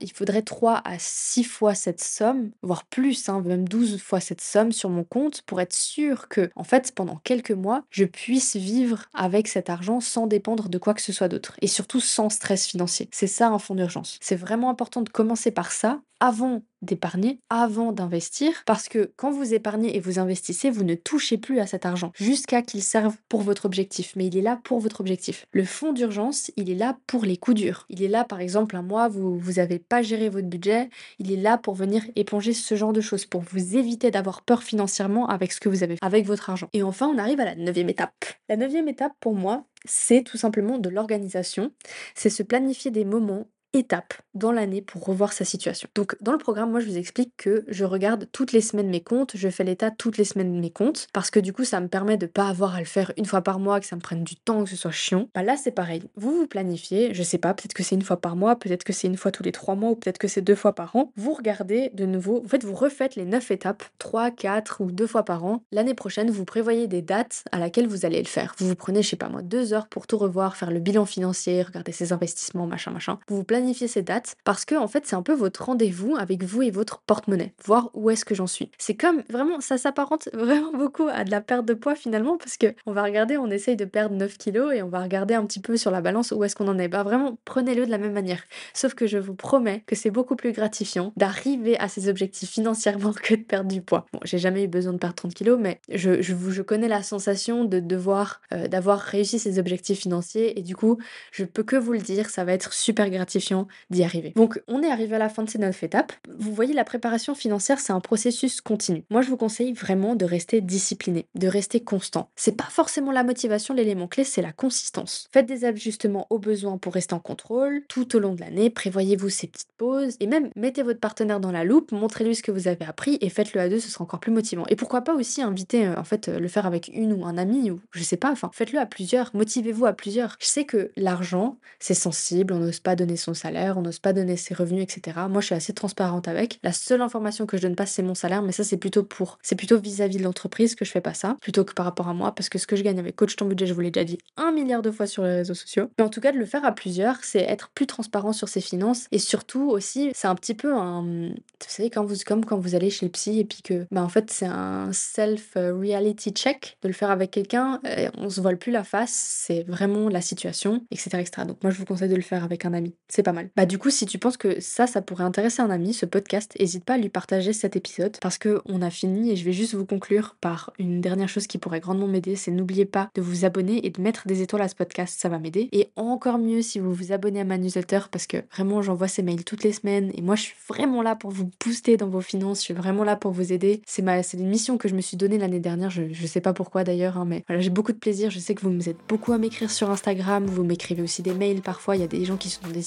il 0.00 0.12
faudrait 0.12 0.42
3 0.42 0.80
à 0.84 0.98
6 0.98 1.44
fois 1.44 1.74
cette 1.74 2.00
somme, 2.00 2.50
voire 2.62 2.84
plus, 2.84 3.28
hein, 3.28 3.42
même 3.44 3.68
12 3.68 4.00
fois 4.00 4.20
cette 4.20 4.40
somme 4.40 4.72
sur 4.72 4.90
mon 4.90 5.04
compte 5.04 5.42
pour 5.42 5.60
être 5.60 5.72
sûr 5.72 6.28
que, 6.28 6.50
en 6.56 6.64
fait, 6.64 6.92
pendant 6.94 7.16
quelques 7.24 7.50
mois, 7.52 7.84
je 7.90 8.04
puisse 8.04 8.56
vivre 8.56 9.06
avec 9.14 9.48
cet 9.48 9.70
argent 9.70 10.00
sans 10.00 10.26
dépendre 10.26 10.68
de 10.68 10.78
quoi 10.78 10.94
que 10.94 11.02
ce 11.02 11.12
soit 11.12 11.28
d'autre. 11.28 11.54
Et 11.60 11.66
surtout 11.68 12.00
sans 12.00 12.28
stress 12.30 12.66
financier. 12.66 13.08
C'est 13.12 13.26
ça 13.26 13.48
un 13.48 13.58
fonds 13.58 13.74
d'urgence. 13.74 14.18
C'est 14.20 14.36
vraiment 14.36 14.70
important 14.70 15.02
de 15.02 15.08
commencer 15.08 15.50
par 15.50 15.72
ça 15.72 16.00
avant 16.20 16.62
d'épargner, 16.82 17.40
avant 17.50 17.92
d'investir, 17.92 18.62
parce 18.64 18.88
que 18.88 19.12
quand 19.16 19.30
vous 19.30 19.52
épargnez 19.52 19.96
et 19.96 20.00
vous 20.00 20.18
investissez, 20.18 20.70
vous 20.70 20.84
ne 20.84 20.94
touchez 20.94 21.36
plus 21.36 21.60
à 21.60 21.66
cet 21.66 21.84
argent 21.84 22.12
jusqu'à 22.14 22.62
qu'il 22.62 22.82
serve 22.82 23.16
pour 23.28 23.42
votre 23.42 23.66
objectif. 23.66 24.14
Mais 24.16 24.26
il 24.26 24.36
est 24.36 24.42
là 24.42 24.60
pour 24.64 24.80
votre 24.80 25.00
objectif. 25.00 25.46
Le 25.52 25.64
fonds 25.64 25.92
d'urgence, 25.92 26.50
il 26.56 26.70
est 26.70 26.74
là 26.74 26.98
pour 27.06 27.24
les 27.24 27.36
coups 27.36 27.60
durs. 27.60 27.86
Il 27.90 28.02
est 28.02 28.08
là, 28.08 28.24
par 28.24 28.40
exemple, 28.40 28.76
un 28.76 28.82
mois, 28.82 29.08
vous 29.08 29.38
vous 29.38 29.58
avez 29.58 29.78
pas 29.78 30.02
géré 30.02 30.28
votre 30.28 30.48
budget, 30.48 30.88
il 31.18 31.32
est 31.32 31.36
là 31.36 31.58
pour 31.58 31.74
venir 31.74 32.02
éponger 32.16 32.52
ce 32.54 32.74
genre 32.74 32.92
de 32.92 33.00
choses, 33.00 33.26
pour 33.26 33.42
vous 33.42 33.76
éviter 33.76 34.10
d'avoir 34.10 34.42
peur 34.42 34.62
financièrement 34.62 35.28
avec 35.28 35.52
ce 35.52 35.60
que 35.60 35.68
vous 35.68 35.82
avez, 35.82 35.96
avec 36.00 36.26
votre 36.26 36.48
argent. 36.50 36.68
Et 36.72 36.82
enfin, 36.82 37.08
on 37.08 37.18
arrive 37.18 37.40
à 37.40 37.44
la 37.44 37.56
neuvième 37.56 37.88
étape. 37.88 38.24
La 38.48 38.56
neuvième 38.56 38.88
étape, 38.88 39.12
pour 39.20 39.34
moi, 39.34 39.64
c'est 39.84 40.22
tout 40.22 40.36
simplement 40.38 40.78
de 40.78 40.88
l'organisation. 40.88 41.72
C'est 42.14 42.30
se 42.30 42.42
planifier 42.42 42.90
des 42.90 43.04
moments 43.04 43.46
étape 43.72 44.14
dans 44.34 44.52
l'année 44.52 44.82
pour 44.82 45.04
revoir 45.04 45.32
sa 45.32 45.44
situation. 45.44 45.88
Donc 45.94 46.16
dans 46.20 46.32
le 46.32 46.38
programme, 46.38 46.70
moi 46.70 46.80
je 46.80 46.86
vous 46.86 46.96
explique 46.96 47.32
que 47.36 47.64
je 47.68 47.84
regarde 47.84 48.28
toutes 48.32 48.52
les 48.52 48.60
semaines 48.60 48.88
mes 48.88 49.00
comptes, 49.00 49.32
je 49.34 49.48
fais 49.48 49.64
l'état 49.64 49.90
toutes 49.90 50.18
les 50.18 50.24
semaines 50.24 50.54
de 50.54 50.60
mes 50.60 50.70
comptes 50.70 51.06
parce 51.12 51.30
que 51.30 51.40
du 51.40 51.52
coup 51.52 51.64
ça 51.64 51.80
me 51.80 51.88
permet 51.88 52.16
de 52.16 52.26
pas 52.26 52.48
avoir 52.48 52.74
à 52.74 52.80
le 52.80 52.84
faire 52.84 53.12
une 53.16 53.26
fois 53.26 53.42
par 53.42 53.58
mois, 53.58 53.80
que 53.80 53.86
ça 53.86 53.96
me 53.96 54.00
prenne 54.00 54.24
du 54.24 54.36
temps, 54.36 54.64
que 54.64 54.70
ce 54.70 54.76
soit 54.76 54.90
chiant. 54.90 55.28
Bah 55.34 55.42
là 55.42 55.56
c'est 55.56 55.70
pareil, 55.70 56.02
vous 56.16 56.32
vous 56.32 56.46
planifiez, 56.46 57.14
je 57.14 57.22
sais 57.22 57.38
pas, 57.38 57.54
peut-être 57.54 57.74
que 57.74 57.82
c'est 57.82 57.94
une 57.94 58.02
fois 58.02 58.20
par 58.20 58.36
mois, 58.36 58.56
peut-être 58.56 58.84
que 58.84 58.92
c'est 58.92 59.06
une 59.06 59.16
fois 59.16 59.30
tous 59.30 59.42
les 59.42 59.52
trois 59.52 59.74
mois 59.74 59.90
ou 59.90 59.96
peut-être 59.96 60.18
que 60.18 60.28
c'est 60.28 60.42
deux 60.42 60.54
fois 60.54 60.74
par 60.74 60.96
an. 60.96 61.12
Vous 61.16 61.32
regardez 61.32 61.90
de 61.94 62.06
nouveau, 62.06 62.42
en 62.44 62.48
fait 62.48 62.64
vous 62.64 62.74
refaites 62.74 63.14
les 63.16 63.24
neuf 63.24 63.50
étapes, 63.50 63.84
trois, 63.98 64.30
quatre 64.30 64.80
ou 64.80 64.90
deux 64.90 65.06
fois 65.06 65.24
par 65.24 65.44
an. 65.44 65.62
L'année 65.70 65.94
prochaine 65.94 66.30
vous 66.30 66.44
prévoyez 66.44 66.88
des 66.88 67.02
dates 67.02 67.44
à 67.52 67.58
laquelle 67.58 67.86
vous 67.86 68.04
allez 68.04 68.18
le 68.18 68.28
faire. 68.28 68.54
Vous 68.58 68.66
vous 68.66 68.76
prenez, 68.76 69.02
je 69.02 69.10
sais 69.10 69.16
pas 69.16 69.28
moi, 69.28 69.42
deux 69.42 69.72
heures 69.72 69.88
pour 69.88 70.06
tout 70.06 70.18
revoir, 70.18 70.56
faire 70.56 70.70
le 70.70 70.80
bilan 70.80 71.04
financier, 71.04 71.62
regarder 71.62 71.92
ses 71.92 72.12
investissements, 72.12 72.66
machin 72.66 72.90
machin. 72.90 73.18
Vous 73.28 73.36
vous 73.36 73.44
planifiez 73.44 73.59
planifier 73.60 73.88
ces 73.88 74.00
dates 74.00 74.36
parce 74.44 74.64
que 74.64 74.74
en 74.74 74.88
fait 74.88 75.06
c'est 75.06 75.16
un 75.16 75.22
peu 75.22 75.34
votre 75.34 75.64
rendez-vous 75.64 76.16
avec 76.16 76.42
vous 76.44 76.62
et 76.62 76.70
votre 76.70 77.00
porte-monnaie, 77.02 77.52
voir 77.62 77.90
où 77.92 78.08
est-ce 78.08 78.24
que 78.24 78.34
j'en 78.34 78.46
suis. 78.46 78.70
C'est 78.78 78.94
comme 78.94 79.22
vraiment, 79.28 79.60
ça 79.60 79.76
s'apparente 79.76 80.30
vraiment 80.34 80.72
beaucoup 80.72 81.08
à 81.12 81.24
de 81.24 81.30
la 81.30 81.42
perte 81.42 81.66
de 81.66 81.74
poids 81.74 81.94
finalement 81.94 82.38
parce 82.38 82.56
que 82.56 82.74
on 82.86 82.92
va 82.92 83.02
regarder, 83.02 83.36
on 83.36 83.50
essaye 83.50 83.76
de 83.76 83.84
perdre 83.84 84.16
9 84.16 84.38
kilos 84.38 84.72
et 84.74 84.82
on 84.82 84.88
va 84.88 85.02
regarder 85.02 85.34
un 85.34 85.44
petit 85.44 85.60
peu 85.60 85.76
sur 85.76 85.90
la 85.90 86.00
balance 86.00 86.32
où 86.32 86.42
est-ce 86.42 86.56
qu'on 86.56 86.68
en 86.68 86.78
est. 86.78 86.88
Bah 86.88 87.02
vraiment, 87.02 87.38
prenez-le 87.44 87.84
de 87.84 87.90
la 87.90 87.98
même 87.98 88.14
manière. 88.14 88.42
Sauf 88.72 88.94
que 88.94 89.06
je 89.06 89.18
vous 89.18 89.34
promets 89.34 89.82
que 89.86 89.94
c'est 89.94 90.10
beaucoup 90.10 90.36
plus 90.36 90.52
gratifiant 90.52 91.12
d'arriver 91.18 91.78
à 91.78 91.88
ces 91.88 92.08
objectifs 92.08 92.50
financièrement 92.50 93.12
que 93.22 93.34
de 93.34 93.42
perdre 93.42 93.70
du 93.70 93.82
poids. 93.82 94.06
Bon, 94.14 94.20
j'ai 94.24 94.38
jamais 94.38 94.64
eu 94.64 94.68
besoin 94.68 94.94
de 94.94 94.98
perdre 94.98 95.16
30 95.16 95.34
kilos, 95.34 95.58
mais 95.60 95.80
je, 95.90 96.22
je, 96.22 96.34
je 96.34 96.62
connais 96.62 96.88
la 96.88 97.02
sensation 97.02 97.64
de 97.64 97.78
devoir, 97.78 98.40
euh, 98.54 98.68
d'avoir 98.68 99.00
réussi 99.00 99.38
ces 99.38 99.58
objectifs 99.58 100.00
financiers 100.00 100.58
et 100.58 100.62
du 100.62 100.74
coup, 100.74 100.96
je 101.30 101.44
peux 101.44 101.62
que 101.62 101.76
vous 101.76 101.92
le 101.92 101.98
dire, 101.98 102.30
ça 102.30 102.44
va 102.44 102.54
être 102.54 102.72
super 102.72 103.10
gratifiant 103.10 103.49
d'y 103.90 104.04
arriver. 104.04 104.32
Donc, 104.36 104.60
on 104.68 104.82
est 104.82 104.90
arrivé 104.90 105.16
à 105.16 105.18
la 105.18 105.28
fin 105.28 105.42
de 105.42 105.50
ces 105.50 105.58
neuf 105.58 105.82
étapes. 105.82 106.12
Vous 106.38 106.54
voyez, 106.54 106.74
la 106.74 106.84
préparation 106.84 107.34
financière, 107.34 107.78
c'est 107.78 107.92
un 107.92 108.00
processus 108.00 108.60
continu. 108.60 109.04
Moi, 109.10 109.22
je 109.22 109.28
vous 109.28 109.36
conseille 109.36 109.72
vraiment 109.72 110.14
de 110.14 110.24
rester 110.24 110.60
discipliné, 110.60 111.26
de 111.34 111.48
rester 111.48 111.80
constant. 111.80 112.30
C'est 112.36 112.56
pas 112.56 112.68
forcément 112.70 113.12
la 113.12 113.24
motivation, 113.24 113.74
l'élément 113.74 114.08
clé, 114.08 114.24
c'est 114.24 114.42
la 114.42 114.52
consistance. 114.52 115.28
Faites 115.32 115.46
des 115.46 115.64
ajustements 115.64 116.26
aux 116.30 116.38
besoins 116.38 116.78
pour 116.78 116.94
rester 116.94 117.14
en 117.14 117.20
contrôle 117.20 117.82
tout 117.88 118.16
au 118.16 118.18
long 118.18 118.34
de 118.34 118.40
l'année. 118.40 118.70
Prévoyez-vous 118.70 119.28
ces 119.28 119.46
petites 119.46 119.72
pauses 119.76 120.16
et 120.20 120.26
même 120.26 120.50
mettez 120.56 120.82
votre 120.82 121.00
partenaire 121.00 121.40
dans 121.40 121.52
la 121.52 121.64
loupe, 121.64 121.92
montrez-lui 121.92 122.34
ce 122.34 122.42
que 122.42 122.52
vous 122.52 122.68
avez 122.68 122.84
appris 122.84 123.18
et 123.20 123.28
faites-le 123.28 123.60
à 123.60 123.68
deux, 123.68 123.80
ce 123.80 123.90
sera 123.90 124.04
encore 124.04 124.20
plus 124.20 124.32
motivant. 124.32 124.64
Et 124.68 124.76
pourquoi 124.76 125.02
pas 125.02 125.14
aussi 125.14 125.42
inviter, 125.42 125.86
euh, 125.86 125.96
en 125.96 126.04
fait, 126.04 126.28
euh, 126.28 126.38
le 126.38 126.48
faire 126.48 126.66
avec 126.66 126.90
une 126.92 127.12
ou 127.12 127.24
un 127.24 127.38
ami 127.38 127.70
ou 127.70 127.80
je 127.92 128.02
sais 128.02 128.16
pas, 128.16 128.30
enfin, 128.30 128.50
faites-le 128.52 128.78
à 128.78 128.86
plusieurs, 128.86 129.30
motivez-vous 129.34 129.86
à 129.86 129.92
plusieurs. 129.92 130.36
Je 130.40 130.46
sais 130.46 130.64
que 130.64 130.90
l'argent, 130.96 131.58
c'est 131.78 131.94
sensible, 131.94 132.52
on 132.52 132.58
n'ose 132.58 132.80
pas 132.80 132.96
donner 132.96 133.16
son 133.16 133.34
salaire, 133.40 133.78
on 133.78 133.82
n'ose 133.82 133.98
pas 133.98 134.12
donner 134.12 134.36
ses 134.36 134.54
revenus, 134.54 134.82
etc. 134.82 135.18
Moi, 135.28 135.40
je 135.40 135.46
suis 135.46 135.54
assez 135.54 135.72
transparente 135.72 136.28
avec. 136.28 136.58
La 136.62 136.72
seule 136.72 137.02
information 137.02 137.46
que 137.46 137.56
je 137.56 137.62
donne 137.62 137.76
pas, 137.76 137.86
c'est 137.86 138.02
mon 138.02 138.14
salaire, 138.14 138.42
mais 138.42 138.52
ça, 138.52 138.64
c'est 138.64 138.76
plutôt 138.76 139.02
pour, 139.02 139.38
c'est 139.42 139.56
plutôt 139.56 139.78
vis-à-vis 139.78 140.18
de 140.18 140.22
l'entreprise 140.22 140.74
que 140.74 140.84
je 140.84 140.90
fais 140.90 141.00
pas 141.00 141.14
ça, 141.14 141.36
plutôt 141.40 141.64
que 141.64 141.74
par 141.74 141.86
rapport 141.86 142.08
à 142.08 142.14
moi, 142.14 142.34
parce 142.34 142.48
que 142.48 142.58
ce 142.58 142.66
que 142.66 142.76
je 142.76 142.82
gagne 142.82 142.98
avec 142.98 143.16
Coach 143.16 143.36
ton 143.36 143.46
budget, 143.46 143.66
je 143.66 143.74
vous 143.74 143.80
l'ai 143.80 143.90
déjà 143.90 144.04
dit 144.04 144.18
un 144.36 144.52
milliard 144.52 144.82
de 144.82 144.90
fois 144.90 145.06
sur 145.06 145.24
les 145.24 145.36
réseaux 145.36 145.54
sociaux. 145.54 145.88
Mais 145.98 146.04
en 146.04 146.08
tout 146.08 146.20
cas, 146.20 146.32
de 146.32 146.38
le 146.38 146.44
faire 146.44 146.64
à 146.64 146.72
plusieurs, 146.72 147.22
c'est 147.22 147.42
être 147.42 147.70
plus 147.74 147.86
transparent 147.86 148.32
sur 148.32 148.48
ses 148.48 148.60
finances 148.60 149.06
et 149.12 149.18
surtout 149.18 149.70
aussi, 149.70 150.10
c'est 150.14 150.28
un 150.28 150.34
petit 150.34 150.54
peu 150.54 150.74
un, 150.74 151.02
vous 151.02 151.34
savez, 151.66 151.90
quand 151.90 152.04
vous, 152.04 152.16
comme 152.26 152.44
quand 152.44 152.58
vous 152.58 152.74
allez 152.74 152.90
chez 152.90 153.06
le 153.06 153.12
psy 153.12 153.40
et 153.40 153.44
puis 153.44 153.62
que, 153.62 153.86
bah 153.90 154.02
en 154.02 154.08
fait, 154.08 154.30
c'est 154.30 154.46
un 154.46 154.92
self 154.92 155.52
reality 155.54 156.30
check 156.30 156.78
de 156.82 156.88
le 156.88 156.94
faire 156.94 157.10
avec 157.10 157.30
quelqu'un, 157.30 157.80
on 158.16 158.30
se 158.30 158.40
voile 158.40 158.58
plus 158.58 158.72
la 158.72 158.84
face, 158.84 159.12
c'est 159.12 159.62
vraiment 159.64 160.08
la 160.08 160.20
situation, 160.20 160.84
etc., 160.90 161.18
etc. 161.20 161.46
Donc 161.46 161.62
moi, 161.62 161.70
je 161.70 161.78
vous 161.78 161.84
conseille 161.84 162.08
de 162.08 162.16
le 162.16 162.22
faire 162.22 162.44
avec 162.44 162.64
un 162.64 162.72
ami, 162.72 162.94
c'est 163.08 163.22
mal. 163.32 163.50
Bah 163.56 163.66
du 163.66 163.78
coup, 163.78 163.90
si 163.90 164.06
tu 164.06 164.18
penses 164.18 164.36
que 164.36 164.60
ça, 164.60 164.86
ça 164.86 165.02
pourrait 165.02 165.24
intéresser 165.24 165.62
un 165.62 165.70
ami, 165.70 165.92
ce 165.92 166.06
podcast, 166.06 166.54
n'hésite 166.58 166.84
pas 166.84 166.94
à 166.94 166.98
lui 166.98 167.08
partager 167.08 167.52
cet 167.52 167.76
épisode 167.76 168.16
parce 168.20 168.38
que 168.38 168.60
on 168.66 168.82
a 168.82 168.90
fini 168.90 169.30
et 169.30 169.36
je 169.36 169.44
vais 169.44 169.52
juste 169.52 169.74
vous 169.74 169.86
conclure 169.86 170.36
par 170.40 170.72
une 170.78 171.00
dernière 171.00 171.28
chose 171.28 171.46
qui 171.46 171.58
pourrait 171.58 171.80
grandement 171.80 172.06
m'aider, 172.06 172.36
c'est 172.36 172.50
n'oubliez 172.50 172.84
pas 172.86 173.10
de 173.14 173.22
vous 173.22 173.44
abonner 173.44 173.86
et 173.86 173.90
de 173.90 174.00
mettre 174.00 174.26
des 174.26 174.42
étoiles 174.42 174.62
à 174.62 174.68
ce 174.68 174.74
podcast, 174.74 175.18
ça 175.18 175.28
va 175.28 175.38
m'aider. 175.38 175.68
Et 175.72 175.90
encore 175.96 176.38
mieux 176.38 176.62
si 176.62 176.78
vous 176.78 176.92
vous 176.92 177.12
abonnez 177.12 177.40
à 177.40 177.44
ma 177.44 177.58
newsletter 177.58 178.00
parce 178.10 178.26
que 178.26 178.38
vraiment 178.52 178.82
j'envoie 178.82 179.08
ces 179.08 179.22
mails 179.22 179.44
toutes 179.44 179.64
les 179.64 179.72
semaines 179.72 180.10
et 180.14 180.22
moi 180.22 180.36
je 180.36 180.42
suis 180.42 180.56
vraiment 180.68 181.02
là 181.02 181.16
pour 181.16 181.30
vous 181.30 181.50
booster 181.64 181.96
dans 181.96 182.08
vos 182.08 182.20
finances, 182.20 182.58
je 182.58 182.64
suis 182.64 182.74
vraiment 182.74 183.04
là 183.04 183.16
pour 183.16 183.32
vous 183.32 183.52
aider. 183.52 183.82
C'est 183.86 184.02
ma, 184.02 184.22
c'est 184.22 184.38
une 184.38 184.48
mission 184.48 184.78
que 184.78 184.88
je 184.88 184.94
me 184.94 185.00
suis 185.00 185.16
donnée 185.16 185.38
l'année 185.38 185.60
dernière, 185.60 185.90
je, 185.90 186.12
je 186.12 186.26
sais 186.26 186.40
pas 186.40 186.52
pourquoi 186.52 186.84
d'ailleurs, 186.84 187.18
hein, 187.18 187.24
mais 187.26 187.44
voilà, 187.46 187.60
j'ai 187.60 187.70
beaucoup 187.70 187.92
de 187.92 187.98
plaisir. 187.98 188.30
Je 188.30 188.38
sais 188.38 188.54
que 188.54 188.62
vous 188.62 188.70
me 188.70 188.88
êtes 188.88 188.98
beaucoup 189.08 189.32
à 189.32 189.38
m'écrire 189.38 189.70
sur 189.70 189.90
Instagram, 189.90 190.44
vous 190.46 190.64
m'écrivez 190.64 191.02
aussi 191.02 191.22
des 191.22 191.34
mails 191.34 191.62
parfois. 191.62 191.96
Il 191.96 192.00
y 192.00 192.04
a 192.04 192.08
des 192.08 192.24
gens 192.24 192.36
qui 192.36 192.50
sont 192.50 192.62
dans 192.62 192.72
des 192.72 192.82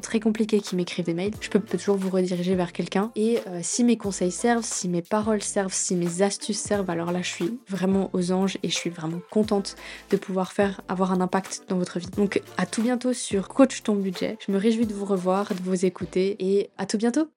très 0.00 0.20
compliquées 0.20 0.60
qui 0.60 0.76
m'écrivent 0.76 1.06
des 1.06 1.14
mails. 1.14 1.32
Je 1.40 1.48
peux, 1.48 1.60
peux 1.60 1.78
toujours 1.78 1.96
vous 1.96 2.10
rediriger 2.10 2.54
vers 2.54 2.72
quelqu'un. 2.72 3.10
Et 3.16 3.38
euh, 3.46 3.60
si 3.62 3.84
mes 3.84 3.96
conseils 3.96 4.30
servent, 4.30 4.64
si 4.64 4.88
mes 4.88 5.02
paroles 5.02 5.42
servent, 5.42 5.72
si 5.72 5.96
mes 5.96 6.22
astuces 6.22 6.60
servent, 6.60 6.90
alors 6.90 7.12
là 7.12 7.22
je 7.22 7.30
suis 7.30 7.58
vraiment 7.68 8.10
aux 8.12 8.32
anges 8.32 8.58
et 8.62 8.68
je 8.68 8.74
suis 8.74 8.90
vraiment 8.90 9.20
contente 9.30 9.76
de 10.10 10.16
pouvoir 10.16 10.52
faire 10.52 10.82
avoir 10.88 11.12
un 11.12 11.20
impact 11.20 11.64
dans 11.68 11.78
votre 11.78 11.98
vie. 11.98 12.08
Donc 12.16 12.42
à 12.56 12.66
tout 12.66 12.82
bientôt 12.82 13.12
sur 13.12 13.48
Coach 13.48 13.82
ton 13.82 13.94
budget. 13.94 14.36
Je 14.46 14.52
me 14.52 14.58
réjouis 14.58 14.86
de 14.86 14.94
vous 14.94 15.06
revoir, 15.06 15.54
de 15.54 15.62
vous 15.62 15.84
écouter 15.84 16.36
et 16.38 16.70
à 16.78 16.86
tout 16.86 16.98
bientôt. 16.98 17.28